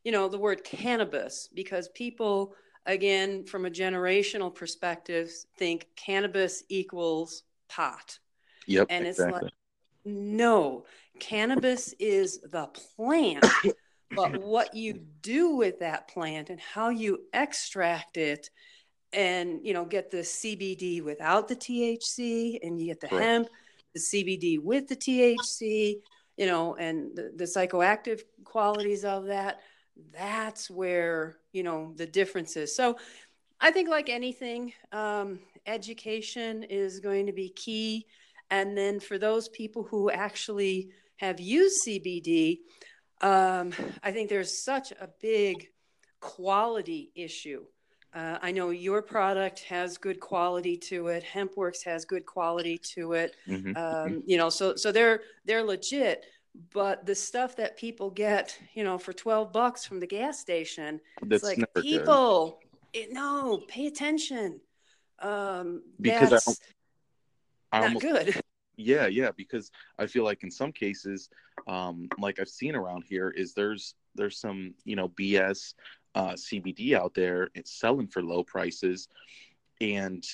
you 0.02 0.12
know, 0.12 0.28
the 0.28 0.38
word 0.38 0.64
cannabis, 0.64 1.48
because 1.54 1.88
people, 1.88 2.54
again, 2.84 3.44
from 3.44 3.66
a 3.66 3.70
generational 3.70 4.54
perspective, 4.54 5.30
think 5.56 5.86
cannabis 5.94 6.64
equals 6.68 7.44
pot. 7.68 8.18
Yep. 8.66 8.86
And 8.90 9.06
exactly. 9.06 9.34
it's 9.34 9.42
like, 9.42 9.52
no, 10.04 10.84
cannabis 11.18 11.94
is 11.98 12.40
the 12.40 12.66
plant 12.66 13.44
but 14.14 14.40
what 14.42 14.74
you 14.74 15.00
do 15.22 15.56
with 15.56 15.80
that 15.80 16.08
plant 16.08 16.50
and 16.50 16.60
how 16.60 16.88
you 16.90 17.20
extract 17.32 18.16
it 18.16 18.50
and 19.12 19.60
you 19.64 19.72
know 19.72 19.84
get 19.84 20.10
the 20.10 20.18
cbd 20.18 21.02
without 21.02 21.48
the 21.48 21.56
thc 21.56 22.58
and 22.62 22.80
you 22.80 22.86
get 22.86 23.00
the 23.00 23.08
hemp 23.08 23.48
the 23.94 24.00
cbd 24.00 24.62
with 24.62 24.88
the 24.88 24.96
thc 24.96 25.94
you 26.36 26.46
know 26.46 26.74
and 26.76 27.16
the, 27.16 27.32
the 27.36 27.44
psychoactive 27.44 28.22
qualities 28.44 29.04
of 29.04 29.26
that 29.26 29.60
that's 30.12 30.68
where 30.70 31.36
you 31.52 31.62
know 31.62 31.92
the 31.96 32.06
difference 32.06 32.56
is. 32.56 32.74
So 32.76 32.96
i 33.60 33.70
think 33.70 33.88
like 33.88 34.08
anything 34.08 34.72
um, 34.92 35.38
education 35.66 36.62
is 36.64 37.00
going 37.00 37.26
to 37.26 37.32
be 37.32 37.48
key. 37.50 38.06
And 38.50 38.78
then 38.78 39.00
for 39.00 39.18
those 39.18 39.48
people 39.48 39.82
who 39.82 40.10
actually 40.10 40.90
have 41.16 41.40
used 41.40 41.86
cbd 41.86 42.58
um, 43.20 43.72
I 44.02 44.12
think 44.12 44.28
there's 44.28 44.56
such 44.56 44.92
a 44.92 45.08
big 45.20 45.68
quality 46.20 47.10
issue. 47.14 47.64
Uh, 48.14 48.38
I 48.40 48.50
know 48.50 48.70
your 48.70 49.02
product 49.02 49.60
has 49.64 49.98
good 49.98 50.20
quality 50.20 50.76
to 50.76 51.08
it. 51.08 51.22
HempWorx 51.22 51.84
has 51.84 52.04
good 52.06 52.24
quality 52.24 52.78
to 52.78 53.12
it. 53.12 53.36
Mm-hmm. 53.46 53.68
Um, 53.68 53.74
mm-hmm. 53.76 54.18
you 54.24 54.38
know, 54.38 54.48
so 54.48 54.74
so 54.74 54.90
they're 54.90 55.20
they're 55.44 55.62
legit. 55.62 56.24
But 56.72 57.04
the 57.04 57.14
stuff 57.14 57.54
that 57.56 57.76
people 57.76 58.08
get, 58.08 58.58
you 58.72 58.82
know, 58.82 58.96
for 58.96 59.12
twelve 59.12 59.52
bucks 59.52 59.84
from 59.84 60.00
the 60.00 60.06
gas 60.06 60.38
station, 60.38 61.00
that's 61.20 61.44
it's 61.46 61.58
like 61.58 61.74
people, 61.82 62.58
it, 62.94 63.12
no, 63.12 63.62
pay 63.68 63.86
attention. 63.86 64.60
Um, 65.18 65.82
because 66.00 66.30
that's 66.30 66.60
I, 67.70 67.76
I 67.76 67.80
not 67.80 67.86
almost, 67.88 68.02
good. 68.02 68.40
Yeah, 68.76 69.06
yeah, 69.06 69.30
because 69.36 69.70
I 69.98 70.06
feel 70.06 70.24
like 70.24 70.42
in 70.42 70.50
some 70.50 70.72
cases, 70.72 71.30
um, 71.66 72.08
like 72.18 72.38
I've 72.38 72.48
seen 72.48 72.74
around 72.74 73.04
here, 73.08 73.30
is 73.30 73.54
there's 73.54 73.94
there's 74.14 74.38
some 74.38 74.74
you 74.84 74.96
know 74.96 75.08
BS 75.08 75.74
uh, 76.14 76.32
CBD 76.32 76.92
out 76.92 77.14
there. 77.14 77.48
It's 77.54 77.72
selling 77.72 78.06
for 78.06 78.22
low 78.22 78.42
prices, 78.44 79.08
and 79.80 80.24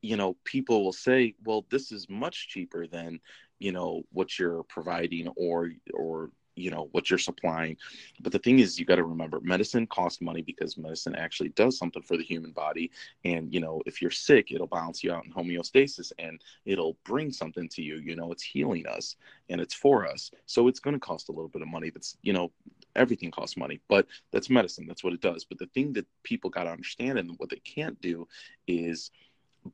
you 0.00 0.16
know 0.16 0.36
people 0.44 0.82
will 0.82 0.92
say, 0.92 1.34
well, 1.44 1.66
this 1.70 1.92
is 1.92 2.08
much 2.08 2.48
cheaper 2.48 2.86
than 2.86 3.20
you 3.58 3.72
know 3.72 4.02
what 4.12 4.38
you're 4.38 4.62
providing, 4.64 5.28
or 5.36 5.70
or 5.92 6.30
you 6.60 6.70
know 6.70 6.88
what 6.92 7.10
you're 7.10 7.18
supplying. 7.18 7.76
But 8.20 8.32
the 8.32 8.38
thing 8.38 8.58
is 8.58 8.78
you 8.78 8.84
got 8.84 8.96
to 8.96 9.04
remember 9.04 9.40
medicine 9.42 9.86
costs 9.86 10.20
money 10.20 10.42
because 10.42 10.76
medicine 10.76 11.14
actually 11.14 11.50
does 11.50 11.78
something 11.78 12.02
for 12.02 12.16
the 12.16 12.24
human 12.24 12.52
body. 12.52 12.90
And 13.24 13.52
you 13.52 13.60
know 13.60 13.82
if 13.86 14.00
you're 14.00 14.10
sick 14.10 14.52
it'll 14.52 14.66
balance 14.66 15.02
you 15.02 15.12
out 15.12 15.24
in 15.24 15.32
homeostasis 15.32 16.12
and 16.18 16.40
it'll 16.64 16.96
bring 17.04 17.32
something 17.32 17.68
to 17.70 17.82
you. 17.82 17.96
You 17.96 18.16
know 18.16 18.32
it's 18.32 18.42
healing 18.42 18.86
us 18.86 19.16
and 19.48 19.60
it's 19.60 19.74
for 19.74 20.06
us. 20.06 20.30
So 20.46 20.68
it's 20.68 20.80
going 20.80 20.94
to 20.94 21.00
cost 21.00 21.28
a 21.28 21.32
little 21.32 21.48
bit 21.48 21.62
of 21.62 21.68
money. 21.68 21.90
That's 21.90 22.16
you 22.22 22.32
know 22.32 22.52
everything 22.96 23.30
costs 23.30 23.56
money 23.56 23.80
but 23.88 24.06
that's 24.32 24.50
medicine. 24.50 24.86
That's 24.86 25.04
what 25.04 25.12
it 25.12 25.20
does. 25.20 25.44
But 25.44 25.58
the 25.58 25.66
thing 25.66 25.92
that 25.94 26.06
people 26.22 26.50
got 26.50 26.64
to 26.64 26.70
understand 26.70 27.18
and 27.18 27.34
what 27.38 27.50
they 27.50 27.60
can't 27.64 28.00
do 28.00 28.26
is 28.66 29.10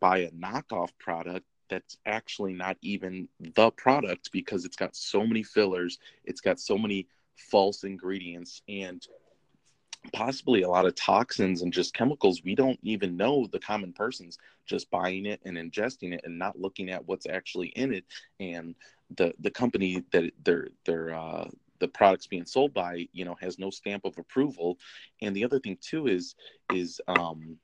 buy 0.00 0.18
a 0.18 0.30
knockoff 0.30 0.90
product 0.98 1.46
that's 1.68 1.98
actually 2.06 2.52
not 2.52 2.76
even 2.82 3.28
the 3.54 3.70
product 3.72 4.30
because 4.32 4.64
it's 4.64 4.76
got 4.76 4.94
so 4.96 5.26
many 5.26 5.42
fillers, 5.42 5.98
it's 6.24 6.40
got 6.40 6.60
so 6.60 6.78
many 6.78 7.06
false 7.36 7.84
ingredients 7.84 8.62
and 8.68 9.06
possibly 10.12 10.62
a 10.62 10.68
lot 10.68 10.86
of 10.86 10.94
toxins 10.94 11.62
and 11.62 11.72
just 11.72 11.92
chemicals 11.92 12.42
we 12.44 12.54
don't 12.54 12.78
even 12.82 13.16
know 13.16 13.46
the 13.50 13.58
common 13.58 13.92
person's 13.92 14.38
just 14.66 14.90
buying 14.90 15.26
it 15.26 15.40
and 15.44 15.56
ingesting 15.56 16.12
it 16.12 16.20
and 16.24 16.38
not 16.38 16.58
looking 16.58 16.90
at 16.90 17.06
what's 17.06 17.26
actually 17.26 17.68
in 17.68 17.94
it. 17.94 18.04
And 18.40 18.74
the 19.16 19.32
the 19.40 19.50
company 19.50 20.04
that 20.12 20.32
they're 20.44 20.68
they're 20.84 21.14
uh 21.14 21.48
the 21.78 21.88
products 21.88 22.26
being 22.26 22.46
sold 22.46 22.74
by 22.74 23.06
you 23.12 23.24
know 23.24 23.36
has 23.40 23.58
no 23.58 23.70
stamp 23.70 24.04
of 24.04 24.18
approval. 24.18 24.78
And 25.22 25.34
the 25.34 25.44
other 25.44 25.60
thing 25.60 25.78
too 25.80 26.08
is 26.08 26.34
is 26.72 27.00
um 27.06 27.56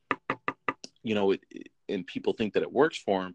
you 1.02 1.14
know 1.14 1.32
it, 1.32 1.40
and 1.88 2.06
people 2.06 2.32
think 2.32 2.54
that 2.54 2.62
it 2.62 2.72
works 2.72 2.98
for 2.98 3.22
them 3.22 3.34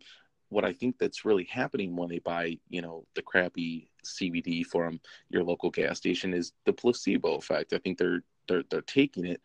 what 0.49 0.65
I 0.65 0.73
think 0.73 0.97
that's 0.97 1.25
really 1.25 1.45
happening 1.45 1.95
when 1.95 2.09
they 2.09 2.19
buy, 2.19 2.57
you 2.69 2.81
know, 2.81 3.05
the 3.15 3.21
crappy 3.21 3.89
CBD 4.05 4.65
from 4.65 4.99
your 5.29 5.43
local 5.43 5.69
gas 5.69 5.97
station 5.97 6.33
is 6.33 6.53
the 6.65 6.73
placebo 6.73 7.35
effect. 7.35 7.73
I 7.73 7.79
think 7.79 7.97
they're 7.97 8.23
they're 8.47 8.63
they're 8.69 8.81
taking 8.81 9.25
it, 9.25 9.41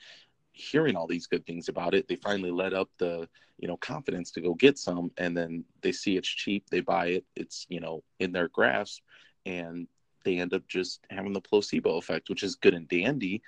hearing 0.52 0.96
all 0.96 1.06
these 1.06 1.26
good 1.26 1.44
things 1.44 1.68
about 1.68 1.94
it. 1.94 2.06
They 2.08 2.16
finally 2.16 2.50
let 2.50 2.72
up 2.72 2.88
the 2.98 3.28
you 3.58 3.68
know 3.68 3.76
confidence 3.76 4.30
to 4.32 4.40
go 4.40 4.54
get 4.54 4.78
some, 4.78 5.10
and 5.18 5.36
then 5.36 5.64
they 5.82 5.92
see 5.92 6.16
it's 6.16 6.28
cheap, 6.28 6.70
they 6.70 6.80
buy 6.80 7.06
it. 7.06 7.24
It's 7.34 7.66
you 7.68 7.80
know 7.80 8.02
in 8.20 8.32
their 8.32 8.48
grasp, 8.48 9.02
and 9.44 9.88
they 10.24 10.38
end 10.38 10.54
up 10.54 10.66
just 10.68 11.00
having 11.10 11.32
the 11.32 11.40
placebo 11.40 11.96
effect, 11.96 12.28
which 12.28 12.44
is 12.44 12.54
good 12.54 12.74
and 12.74 12.88
dandy. 12.88 13.42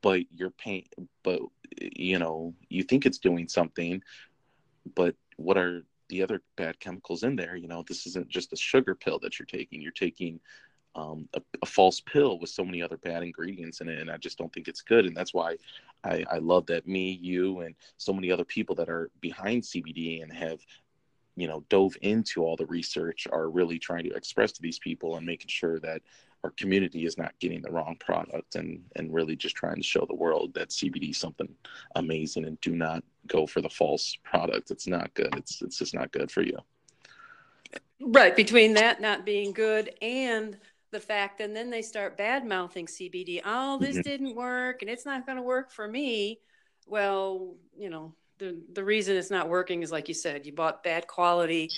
But 0.00 0.22
you're 0.32 0.50
paying, 0.50 0.86
but 1.24 1.40
you 1.80 2.20
know 2.20 2.54
you 2.68 2.84
think 2.84 3.04
it's 3.04 3.18
doing 3.18 3.48
something, 3.48 4.00
but 4.94 5.16
what 5.36 5.58
are 5.58 5.82
the 6.08 6.22
other 6.22 6.42
bad 6.56 6.78
chemicals 6.80 7.22
in 7.22 7.36
there. 7.36 7.56
You 7.56 7.68
know, 7.68 7.84
this 7.86 8.06
isn't 8.06 8.28
just 8.28 8.52
a 8.52 8.56
sugar 8.56 8.94
pill 8.94 9.18
that 9.20 9.38
you're 9.38 9.46
taking. 9.46 9.80
You're 9.80 9.92
taking 9.92 10.40
um, 10.94 11.28
a, 11.34 11.42
a, 11.62 11.66
false 11.66 12.00
pill 12.00 12.38
with 12.38 12.50
so 12.50 12.64
many 12.64 12.82
other 12.82 12.96
bad 12.96 13.22
ingredients 13.22 13.80
in 13.80 13.88
it, 13.88 14.00
and 14.00 14.10
I 14.10 14.16
just 14.16 14.38
don't 14.38 14.52
think 14.52 14.68
it's 14.68 14.82
good. 14.82 15.06
And 15.06 15.16
that's 15.16 15.34
why 15.34 15.56
I, 16.02 16.24
I 16.30 16.38
love 16.38 16.66
that 16.66 16.88
me, 16.88 17.18
you, 17.20 17.60
and 17.60 17.74
so 17.98 18.12
many 18.12 18.32
other 18.32 18.44
people 18.44 18.74
that 18.76 18.88
are 18.88 19.10
behind 19.20 19.62
CBD 19.62 20.22
and 20.22 20.32
have 20.32 20.60
you 21.36 21.46
know 21.46 21.64
dove 21.68 21.96
into 22.02 22.42
all 22.42 22.56
the 22.56 22.66
research 22.66 23.28
are 23.30 23.48
really 23.48 23.78
trying 23.78 24.04
to 24.04 24.14
express 24.14 24.50
to 24.52 24.62
these 24.62 24.78
people 24.80 25.16
and 25.16 25.24
making 25.24 25.48
sure 25.48 25.78
that 25.78 26.02
our 26.44 26.50
community 26.50 27.04
is 27.04 27.18
not 27.18 27.38
getting 27.40 27.62
the 27.62 27.70
wrong 27.70 27.96
product 28.00 28.56
and 28.56 28.82
and 28.96 29.14
really 29.14 29.36
just 29.36 29.54
trying 29.54 29.76
to 29.76 29.82
show 29.82 30.04
the 30.08 30.14
world 30.14 30.52
that 30.54 30.70
CBD 30.70 31.10
is 31.10 31.18
something 31.18 31.48
amazing 31.94 32.44
and 32.44 32.60
do 32.60 32.74
not 32.74 33.04
go 33.28 33.46
for 33.46 33.60
the 33.60 33.68
false 33.68 34.16
product. 34.24 34.70
It's 34.70 34.86
not 34.86 35.14
good. 35.14 35.34
It's 35.36 35.62
it's 35.62 35.78
just 35.78 35.94
not 35.94 36.12
good 36.12 36.30
for 36.30 36.42
you. 36.42 36.58
Right. 38.00 38.34
Between 38.34 38.74
that 38.74 39.00
not 39.00 39.24
being 39.24 39.52
good 39.52 39.90
and 40.00 40.56
the 40.90 41.00
fact, 41.00 41.40
and 41.40 41.54
then 41.54 41.70
they 41.70 41.82
start 41.82 42.16
bad 42.16 42.46
mouthing 42.46 42.86
CBD. 42.86 43.42
Oh, 43.44 43.78
this 43.78 43.96
mm-hmm. 43.96 44.00
didn't 44.02 44.36
work 44.36 44.82
and 44.82 44.90
it's 44.90 45.04
not 45.04 45.26
going 45.26 45.36
to 45.36 45.42
work 45.42 45.70
for 45.70 45.86
me. 45.86 46.40
Well, 46.86 47.56
you 47.76 47.90
know, 47.90 48.14
the, 48.38 48.60
the 48.72 48.84
reason 48.84 49.16
it's 49.16 49.30
not 49.30 49.48
working 49.48 49.82
is 49.82 49.92
like 49.92 50.08
you 50.08 50.14
said, 50.14 50.46
you 50.46 50.52
bought 50.52 50.82
bad 50.82 51.06
quality 51.06 51.70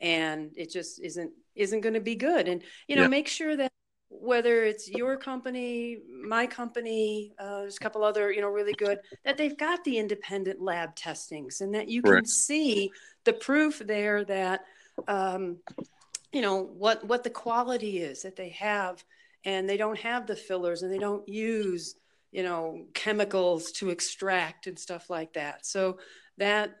and 0.00 0.52
it 0.56 0.70
just 0.70 1.00
isn't 1.00 1.32
isn't 1.54 1.80
going 1.80 1.94
to 1.94 2.00
be 2.00 2.16
good 2.16 2.48
and 2.48 2.62
you 2.88 2.96
know 2.96 3.02
yeah. 3.02 3.08
make 3.08 3.28
sure 3.28 3.56
that 3.56 3.70
whether 4.20 4.64
it's 4.64 4.88
your 4.88 5.16
company, 5.16 5.98
my 6.26 6.46
company, 6.46 7.32
uh, 7.38 7.60
there's 7.60 7.76
a 7.76 7.80
couple 7.80 8.04
other, 8.04 8.32
you 8.32 8.40
know, 8.40 8.48
really 8.48 8.72
good, 8.74 8.98
that 9.24 9.36
they've 9.36 9.56
got 9.56 9.82
the 9.84 9.98
independent 9.98 10.60
lab 10.60 10.94
testings 10.94 11.60
and 11.60 11.74
that 11.74 11.88
you 11.88 12.02
can 12.02 12.24
see 12.24 12.90
the 13.24 13.32
proof 13.32 13.80
there 13.80 14.24
that, 14.24 14.64
um, 15.08 15.56
you 16.32 16.40
know, 16.40 16.62
what, 16.62 17.04
what 17.04 17.24
the 17.24 17.30
quality 17.30 17.98
is 17.98 18.22
that 18.22 18.36
they 18.36 18.50
have 18.50 19.04
and 19.44 19.68
they 19.68 19.76
don't 19.76 19.98
have 19.98 20.26
the 20.26 20.36
fillers 20.36 20.82
and 20.82 20.92
they 20.92 20.98
don't 20.98 21.28
use, 21.28 21.96
you 22.32 22.42
know, 22.42 22.86
chemicals 22.94 23.72
to 23.72 23.90
extract 23.90 24.66
and 24.66 24.78
stuff 24.78 25.10
like 25.10 25.32
that. 25.34 25.66
So 25.66 25.98
that 26.38 26.76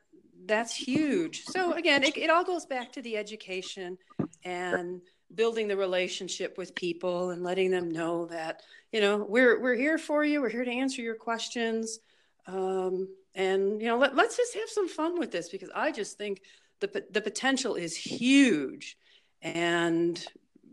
that's 0.46 0.74
huge. 0.74 1.44
So 1.44 1.72
again, 1.72 2.02
it, 2.02 2.16
it 2.16 2.28
all 2.28 2.44
goes 2.44 2.66
back 2.66 2.92
to 2.92 3.02
the 3.02 3.16
education 3.16 3.96
and 4.44 5.00
building 5.34 5.68
the 5.68 5.76
relationship 5.76 6.56
with 6.58 6.74
people 6.74 7.30
and 7.30 7.42
letting 7.42 7.70
them 7.70 7.90
know 7.90 8.26
that 8.26 8.62
you 8.92 9.00
know 9.00 9.24
we're 9.28 9.60
we're 9.60 9.74
here 9.74 9.98
for 9.98 10.24
you. 10.24 10.40
We're 10.40 10.48
here 10.48 10.64
to 10.64 10.70
answer 10.70 11.02
your 11.02 11.16
questions. 11.16 11.98
Um, 12.46 13.08
and 13.34 13.80
you 13.80 13.88
know 13.88 13.98
let, 13.98 14.14
let's 14.14 14.36
just 14.36 14.54
have 14.54 14.68
some 14.68 14.88
fun 14.88 15.18
with 15.18 15.30
this 15.30 15.48
because 15.48 15.70
i 15.74 15.90
just 15.90 16.16
think 16.16 16.42
the, 16.80 17.04
the 17.10 17.20
potential 17.20 17.74
is 17.74 17.96
huge 17.96 18.96
and 19.42 20.26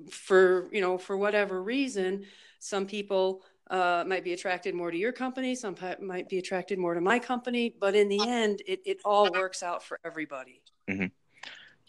for 0.09 0.69
you 0.71 0.81
know 0.81 0.97
for 0.97 1.17
whatever 1.17 1.61
reason 1.61 2.23
some 2.59 2.85
people 2.85 3.43
uh, 3.69 4.03
might 4.05 4.23
be 4.23 4.33
attracted 4.33 4.75
more 4.75 4.91
to 4.91 4.97
your 4.97 5.13
company 5.13 5.55
some 5.55 5.75
might 6.01 6.27
be 6.27 6.37
attracted 6.37 6.77
more 6.77 6.93
to 6.93 7.01
my 7.01 7.17
company 7.17 7.73
but 7.79 7.95
in 7.95 8.09
the 8.09 8.19
end 8.27 8.61
it, 8.67 8.81
it 8.85 8.97
all 9.05 9.31
works 9.31 9.63
out 9.63 9.81
for 9.83 9.99
everybody 10.03 10.61
mm-hmm. 10.89 11.05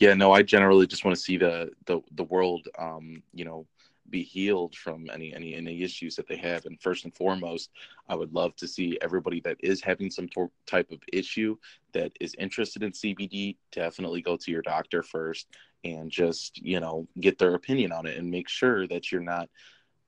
Yeah 0.03 0.15
no 0.15 0.33
i 0.33 0.43
generally 0.43 0.87
just 0.87 1.05
want 1.05 1.17
to 1.17 1.23
see 1.23 1.37
the 1.37 1.71
the, 1.87 2.01
the 2.17 2.25
world 2.25 2.67
um, 2.77 3.23
you 3.33 3.45
know 3.45 3.65
be 4.11 4.23
healed 4.25 4.75
from 4.75 5.09
any 5.15 5.33
any 5.33 5.55
any 5.55 5.83
issues 5.83 6.17
that 6.17 6.27
they 6.29 6.37
have. 6.37 6.67
And 6.67 6.79
first 6.81 7.05
and 7.05 7.15
foremost 7.15 7.71
i 8.09 8.15
would 8.15 8.33
love 8.35 8.55
to 8.57 8.67
see 8.67 8.99
everybody 9.01 9.41
that 9.41 9.57
is 9.61 9.81
having 9.81 10.11
some 10.11 10.29
type 10.67 10.91
of 10.91 10.99
issue 11.13 11.57
that 11.93 12.13
is 12.21 12.35
interested 12.39 12.83
in 12.83 12.91
cbd 12.91 13.57
definitely 13.71 14.21
go 14.21 14.37
to 14.37 14.51
your 14.51 14.63
doctor 14.63 15.03
first 15.05 15.47
and 15.85 16.11
just 16.11 16.59
you 16.59 16.81
know 16.81 17.07
get 17.21 17.39
their 17.39 17.55
opinion 17.55 17.93
on 17.93 18.05
it 18.07 18.19
and 18.19 18.29
make 18.29 18.49
sure 18.49 18.89
that 18.89 19.13
you're 19.13 19.31
not 19.37 19.49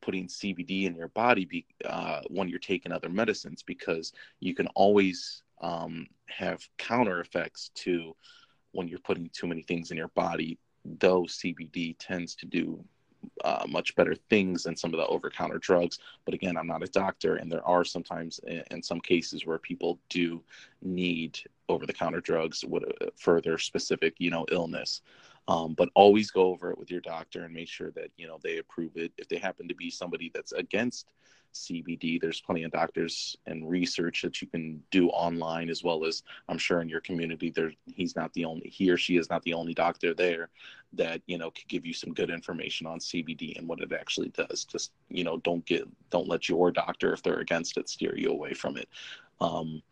putting 0.02 0.26
cbd 0.26 0.84
in 0.86 0.96
your 0.96 1.08
body 1.08 1.44
be, 1.44 1.64
uh, 1.86 2.20
when 2.28 2.48
you're 2.48 2.58
taking 2.58 2.92
other 2.92 3.08
medicines 3.08 3.62
because 3.62 4.12
you 4.40 4.54
can 4.54 4.66
always 4.74 5.42
um, 5.62 6.06
have 6.26 6.60
counter 6.78 7.20
effects 7.20 7.70
to 7.74 8.14
when 8.74 8.88
you're 8.88 8.98
putting 8.98 9.30
too 9.32 9.46
many 9.46 9.62
things 9.62 9.90
in 9.90 9.96
your 9.96 10.08
body 10.08 10.58
though 10.98 11.22
cbd 11.22 11.96
tends 11.98 12.34
to 12.34 12.46
do 12.46 12.84
uh, 13.44 13.64
much 13.68 13.94
better 13.96 14.14
things 14.14 14.64
than 14.64 14.76
some 14.76 14.92
of 14.92 14.98
the 14.98 15.06
over 15.06 15.30
counter 15.30 15.58
drugs. 15.58 15.98
But 16.24 16.34
again, 16.34 16.56
I'm 16.56 16.66
not 16.66 16.82
a 16.82 16.88
doctor, 16.88 17.36
and 17.36 17.50
there 17.50 17.66
are 17.66 17.84
sometimes, 17.84 18.40
in, 18.70 18.82
some 18.82 19.00
cases, 19.00 19.46
where 19.46 19.58
people 19.58 19.98
do 20.08 20.42
need 20.82 21.38
over 21.68 21.86
the 21.86 21.92
counter 21.92 22.20
drugs 22.20 22.64
for 23.16 23.40
their 23.40 23.58
specific, 23.58 24.14
you 24.18 24.30
know, 24.30 24.46
illness. 24.50 25.02
Um, 25.46 25.74
but 25.74 25.90
always 25.94 26.30
go 26.30 26.46
over 26.46 26.70
it 26.70 26.78
with 26.78 26.90
your 26.90 27.02
doctor 27.02 27.44
and 27.44 27.52
make 27.52 27.68
sure 27.68 27.90
that 27.90 28.10
you 28.16 28.26
know 28.26 28.38
they 28.42 28.58
approve 28.58 28.96
it. 28.96 29.12
If 29.18 29.28
they 29.28 29.36
happen 29.36 29.68
to 29.68 29.74
be 29.74 29.90
somebody 29.90 30.30
that's 30.34 30.52
against 30.52 31.12
CBD. 31.54 32.20
There's 32.20 32.40
plenty 32.40 32.64
of 32.64 32.72
doctors 32.72 33.36
and 33.46 33.68
research 33.68 34.22
that 34.22 34.42
you 34.42 34.48
can 34.48 34.82
do 34.90 35.08
online, 35.08 35.70
as 35.70 35.82
well 35.82 36.04
as 36.04 36.22
I'm 36.48 36.58
sure 36.58 36.80
in 36.80 36.88
your 36.88 37.00
community. 37.00 37.50
There, 37.50 37.72
he's 37.86 38.16
not 38.16 38.32
the 38.32 38.44
only 38.44 38.68
he 38.68 38.90
or 38.90 38.96
she 38.96 39.16
is 39.16 39.30
not 39.30 39.42
the 39.42 39.54
only 39.54 39.74
doctor 39.74 40.14
there 40.14 40.50
that 40.92 41.22
you 41.26 41.38
know 41.38 41.50
could 41.50 41.68
give 41.68 41.86
you 41.86 41.92
some 41.92 42.12
good 42.12 42.30
information 42.30 42.86
on 42.86 42.98
CBD 42.98 43.56
and 43.56 43.66
what 43.66 43.80
it 43.80 43.92
actually 43.92 44.30
does. 44.30 44.64
Just 44.64 44.92
you 45.08 45.24
know, 45.24 45.38
don't 45.38 45.64
get 45.64 45.88
don't 46.10 46.28
let 46.28 46.48
your 46.48 46.70
doctor, 46.70 47.12
if 47.12 47.22
they're 47.22 47.40
against 47.40 47.76
it, 47.76 47.88
steer 47.88 48.16
you 48.16 48.30
away 48.30 48.54
from 48.54 48.76
it. 48.76 48.88
Um, 49.40 49.82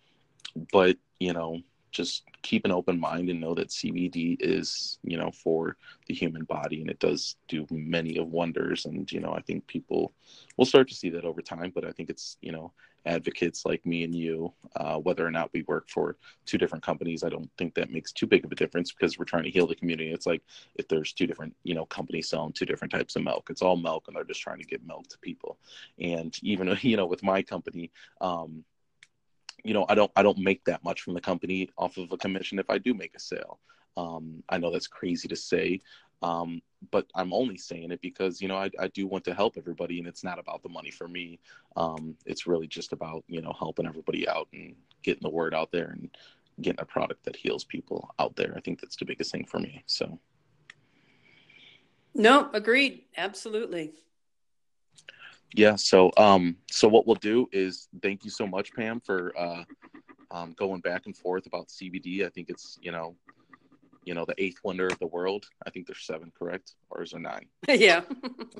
but 0.73 0.97
you 1.19 1.33
know, 1.33 1.63
just 1.93 2.25
keep 2.43 2.65
an 2.65 2.73
open 2.73 2.99
mind 2.99 3.29
and 3.29 3.41
know 3.41 3.55
that 3.55 3.69
CBD 3.69 4.37
is, 4.41 4.99
you 5.05 5.17
know, 5.17 5.31
for 5.31 5.77
the 6.07 6.15
human 6.15 6.45
body 6.45 6.81
and 6.81 6.91
it 6.91 6.99
does 6.99 7.37
do 7.49 7.67
many 7.71 8.17
of 8.17 8.29
wonders. 8.29 8.87
And, 8.87 9.11
you 9.13 9.21
know, 9.21 9.33
I 9.33 9.41
think 9.43 9.67
people 9.67 10.13
will 10.57 10.65
start 10.65 10.89
to 10.89 10.95
see 10.95 11.11
that 11.11 11.25
over 11.25 11.43
time, 11.43 11.71
but 11.75 11.85
I 11.85 11.93
think 11.93 12.11
it's, 12.11 12.39
you 12.41 12.51
know, 12.51 12.73
advocates 13.05 13.65
like 13.67 13.85
me 13.85 14.05
and 14.05 14.15
you, 14.15 14.53
uh, 14.77 14.97
whether 14.97 15.27
or 15.27 15.31
not 15.31 15.51
we 15.53 15.63
work 15.63 15.89
for 15.89 16.17
two 16.47 16.59
different 16.59 16.85
companies, 16.85 17.25
I 17.25 17.29
don't 17.29 17.51
think 17.59 17.75
that 17.75 17.91
makes 17.91 18.13
too 18.13 18.27
big 18.27 18.45
of 18.45 18.53
a 18.53 18.57
difference 18.57 18.93
because 18.93 19.19
we're 19.19 19.25
trying 19.25 19.45
to 19.45 19.51
heal 19.51 19.67
the 19.67 19.75
community. 19.75 20.13
It's 20.13 20.27
like 20.27 20.43
if 20.77 20.89
there's 20.89 21.13
two 21.13 21.27
different, 21.27 21.55
you 21.65 21.75
know, 21.75 21.87
companies 21.87 22.29
selling 22.29 22.53
two 22.53 22.67
different 22.67 22.93
types 22.93 23.17
of 23.17 23.25
milk, 23.25 23.49
it's 23.51 23.63
all 23.63 23.77
milk 23.77 24.05
and 24.07 24.17
they're 24.17 24.25
just 24.25 24.41
trying 24.41 24.59
to 24.59 24.65
get 24.65 24.87
milk 24.87 25.09
to 25.09 25.19
people. 25.19 25.59
And 25.99 26.37
even, 26.43 26.77
you 26.83 26.97
know, 26.97 27.07
with 27.07 27.23
my 27.23 27.43
company, 27.43 27.91
um, 28.21 28.65
you 29.65 29.75
know, 29.75 29.87
I 29.89 29.95
don't 29.95 30.11
I 30.17 30.23
don't 30.23 30.39
make 30.39 30.65
that 30.65 30.83
much 30.85 31.03
from 31.03 31.15
the 31.15 31.21
company 31.21 31.69
off 31.79 31.97
of 31.97 32.13
a 32.13 32.17
commission 32.17 32.59
if 32.59 32.69
I 32.69 32.79
do 32.79 32.95
make 32.95 33.15
a 33.15 33.21
sale. 33.21 33.59
Um, 33.97 34.43
I 34.49 34.59
know 34.59 34.73
that's 34.73 34.87
crazy 34.87 35.29
to 35.29 35.37
say, 35.37 35.83
um, 36.23 36.63
but 36.91 37.07
I'm 37.15 37.33
only 37.33 37.57
saying 37.57 37.91
it 37.93 38.01
because 38.01 38.41
you 38.41 38.49
know 38.49 38.57
I, 38.57 38.71
I 38.79 38.89
do 38.89 39.07
want 39.07 39.25
to 39.25 39.35
help 39.35 39.57
everybody, 39.57 39.99
and 39.99 40.09
it's 40.09 40.25
not 40.25 40.39
about 40.39 40.63
the 40.63 40.69
money 40.69 40.91
for 40.91 41.09
me. 41.09 41.39
Um, 41.77 42.17
it's 42.27 42.47
really 42.47 42.67
just 42.67 42.93
about 42.93 43.25
you 43.29 43.43
know 43.43 43.53
helping 43.59 43.87
everybody 43.87 44.29
out 44.29 44.49
and 44.53 44.75
getting 45.03 45.23
the 45.23 45.31
word 45.31 45.55
out 45.55 45.71
there 45.71 45.91
and 45.91 46.11
getting 46.61 46.81
a 46.81 46.87
product 46.87 47.25
that 47.25 47.37
heals 47.37 47.65
people 47.65 48.15
out 48.19 48.37
there. 48.37 48.55
I 48.57 48.61
think 48.61 48.81
that's 48.81 48.97
the 48.97 49.05
biggest 49.05 49.33
thing 49.33 49.47
for 49.47 49.59
me. 49.59 49.83
So. 49.87 50.19
No, 52.15 52.51
agreed. 52.53 53.05
Absolutely 53.17 53.93
yeah 55.55 55.77
so 55.77 56.11
um 56.17 56.57
so 56.71 56.89
what 56.89 57.07
we'll 57.07 57.17
do 57.17 57.47
is 57.53 57.89
thank 58.03 58.25
you 58.25 58.31
so 58.31 58.47
much 58.47 58.73
pam 58.75 59.01
for 59.01 59.33
uh 59.39 59.65
um, 60.31 60.55
going 60.57 60.81
back 60.81 61.03
and 61.05 61.17
forth 61.17 61.47
about 61.47 61.69
cbd 61.69 62.25
i 62.25 62.29
think 62.31 62.49
it's 62.49 62.79
you 62.81 62.91
know 62.91 63.15
you 64.05 64.15
know 64.15 64.25
the 64.25 64.35
eighth 64.39 64.59
wonder 64.65 64.87
of 64.87 64.99
the 64.99 65.07
world. 65.07 65.47
I 65.67 65.71
think 65.71 65.87
there's 65.87 66.05
seven 66.05 66.33
correct? 66.37 66.75
Or 66.91 67.03
is 67.03 67.13
there 67.13 67.21
nine? 67.21 67.47
Yeah. 67.69 68.03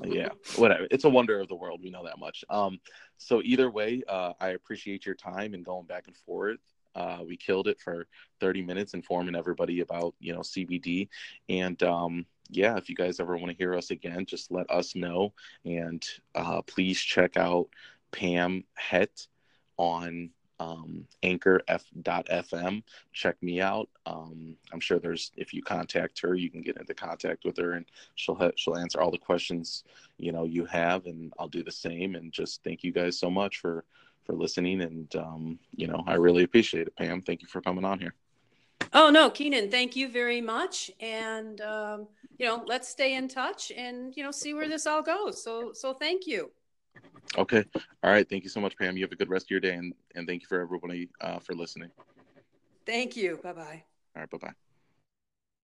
Yeah 0.03 0.29
whatever. 0.57 0.87
It's 0.91 1.03
a 1.03 1.09
wonder 1.09 1.39
of 1.39 1.47
the 1.47 1.55
world. 1.55 1.81
We 1.83 1.89
know 1.89 2.05
that 2.05 2.19
much. 2.19 2.43
Um 2.49 2.79
so 3.17 3.41
either 3.43 3.69
way 3.69 4.03
uh 4.07 4.33
i 4.39 4.49
appreciate 4.49 5.05
your 5.05 5.15
time 5.15 5.53
and 5.53 5.65
going 5.65 5.85
back 5.85 6.07
and 6.07 6.17
forth. 6.17 6.59
Uh, 6.95 7.17
we 7.27 7.35
killed 7.35 7.67
it 7.67 7.79
for 7.79 8.05
30 8.39 8.61
minutes 8.61 8.93
informing 8.93 9.35
everybody 9.35 9.79
about 9.79 10.13
you 10.19 10.31
know 10.31 10.41
cbd 10.41 11.07
and 11.49 11.81
um 11.81 12.23
yeah, 12.49 12.77
if 12.77 12.89
you 12.89 12.95
guys 12.95 13.19
ever 13.19 13.37
want 13.37 13.51
to 13.51 13.57
hear 13.57 13.75
us 13.75 13.91
again, 13.91 14.25
just 14.25 14.51
let 14.51 14.69
us 14.69 14.95
know. 14.95 15.33
And 15.65 16.03
uh, 16.35 16.61
please 16.63 16.99
check 16.99 17.37
out 17.37 17.69
Pam 18.11 18.63
Het 18.75 19.27
on 19.77 20.29
um, 20.59 21.07
anchor.fm. 21.23 22.83
Check 23.11 23.41
me 23.41 23.61
out. 23.61 23.89
Um, 24.05 24.55
I'm 24.71 24.79
sure 24.79 24.99
there's, 24.99 25.31
if 25.35 25.53
you 25.53 25.61
contact 25.61 26.19
her, 26.21 26.35
you 26.35 26.49
can 26.49 26.61
get 26.61 26.77
into 26.77 26.93
contact 26.93 27.43
with 27.43 27.57
her 27.57 27.73
and 27.73 27.85
she'll, 28.15 28.35
ha- 28.35 28.51
she'll 28.55 28.77
answer 28.77 29.01
all 29.01 29.11
the 29.11 29.17
questions, 29.17 29.83
you 30.17 30.31
know, 30.31 30.45
you 30.45 30.65
have, 30.65 31.05
and 31.05 31.33
I'll 31.39 31.47
do 31.47 31.63
the 31.63 31.71
same. 31.71 32.15
And 32.15 32.31
just 32.31 32.63
thank 32.63 32.83
you 32.83 32.91
guys 32.91 33.19
so 33.19 33.29
much 33.29 33.59
for, 33.59 33.83
for 34.25 34.33
listening. 34.33 34.81
And, 34.81 35.13
um, 35.15 35.59
you 35.75 35.87
know, 35.87 36.03
I 36.07 36.13
really 36.15 36.43
appreciate 36.43 36.87
it, 36.87 36.95
Pam. 36.95 37.21
Thank 37.21 37.41
you 37.41 37.47
for 37.47 37.61
coming 37.61 37.85
on 37.85 37.99
here. 37.99 38.13
Oh 38.93 39.09
no, 39.09 39.29
Keenan, 39.29 39.71
thank 39.71 39.95
you 39.95 40.07
very 40.09 40.41
much. 40.41 40.91
And 40.99 41.59
um, 41.61 42.07
you 42.37 42.45
know, 42.45 42.63
let's 42.65 42.87
stay 42.89 43.15
in 43.15 43.27
touch 43.27 43.71
and 43.75 44.15
you 44.15 44.23
know 44.23 44.31
see 44.31 44.53
where 44.53 44.67
this 44.67 44.85
all 44.85 45.01
goes. 45.01 45.43
So 45.43 45.71
so 45.73 45.93
thank 45.93 46.27
you. 46.27 46.51
Okay. 47.37 47.63
All 48.03 48.11
right. 48.11 48.29
Thank 48.29 48.43
you 48.43 48.49
so 48.49 48.59
much, 48.59 48.77
Pam. 48.77 48.95
You 48.95 49.03
have 49.03 49.11
a 49.11 49.15
good 49.15 49.29
rest 49.29 49.47
of 49.47 49.51
your 49.51 49.59
day 49.59 49.73
and, 49.73 49.93
and 50.15 50.27
thank 50.27 50.41
you 50.41 50.47
for 50.47 50.61
everybody 50.61 51.09
uh, 51.21 51.39
for 51.39 51.53
listening. 51.53 51.89
Thank 52.85 53.15
you. 53.15 53.39
Bye 53.41 53.53
bye. 53.53 53.83
All 54.15 54.21
right. 54.21 54.29
Bye 54.29 54.37
bye. 54.37 54.53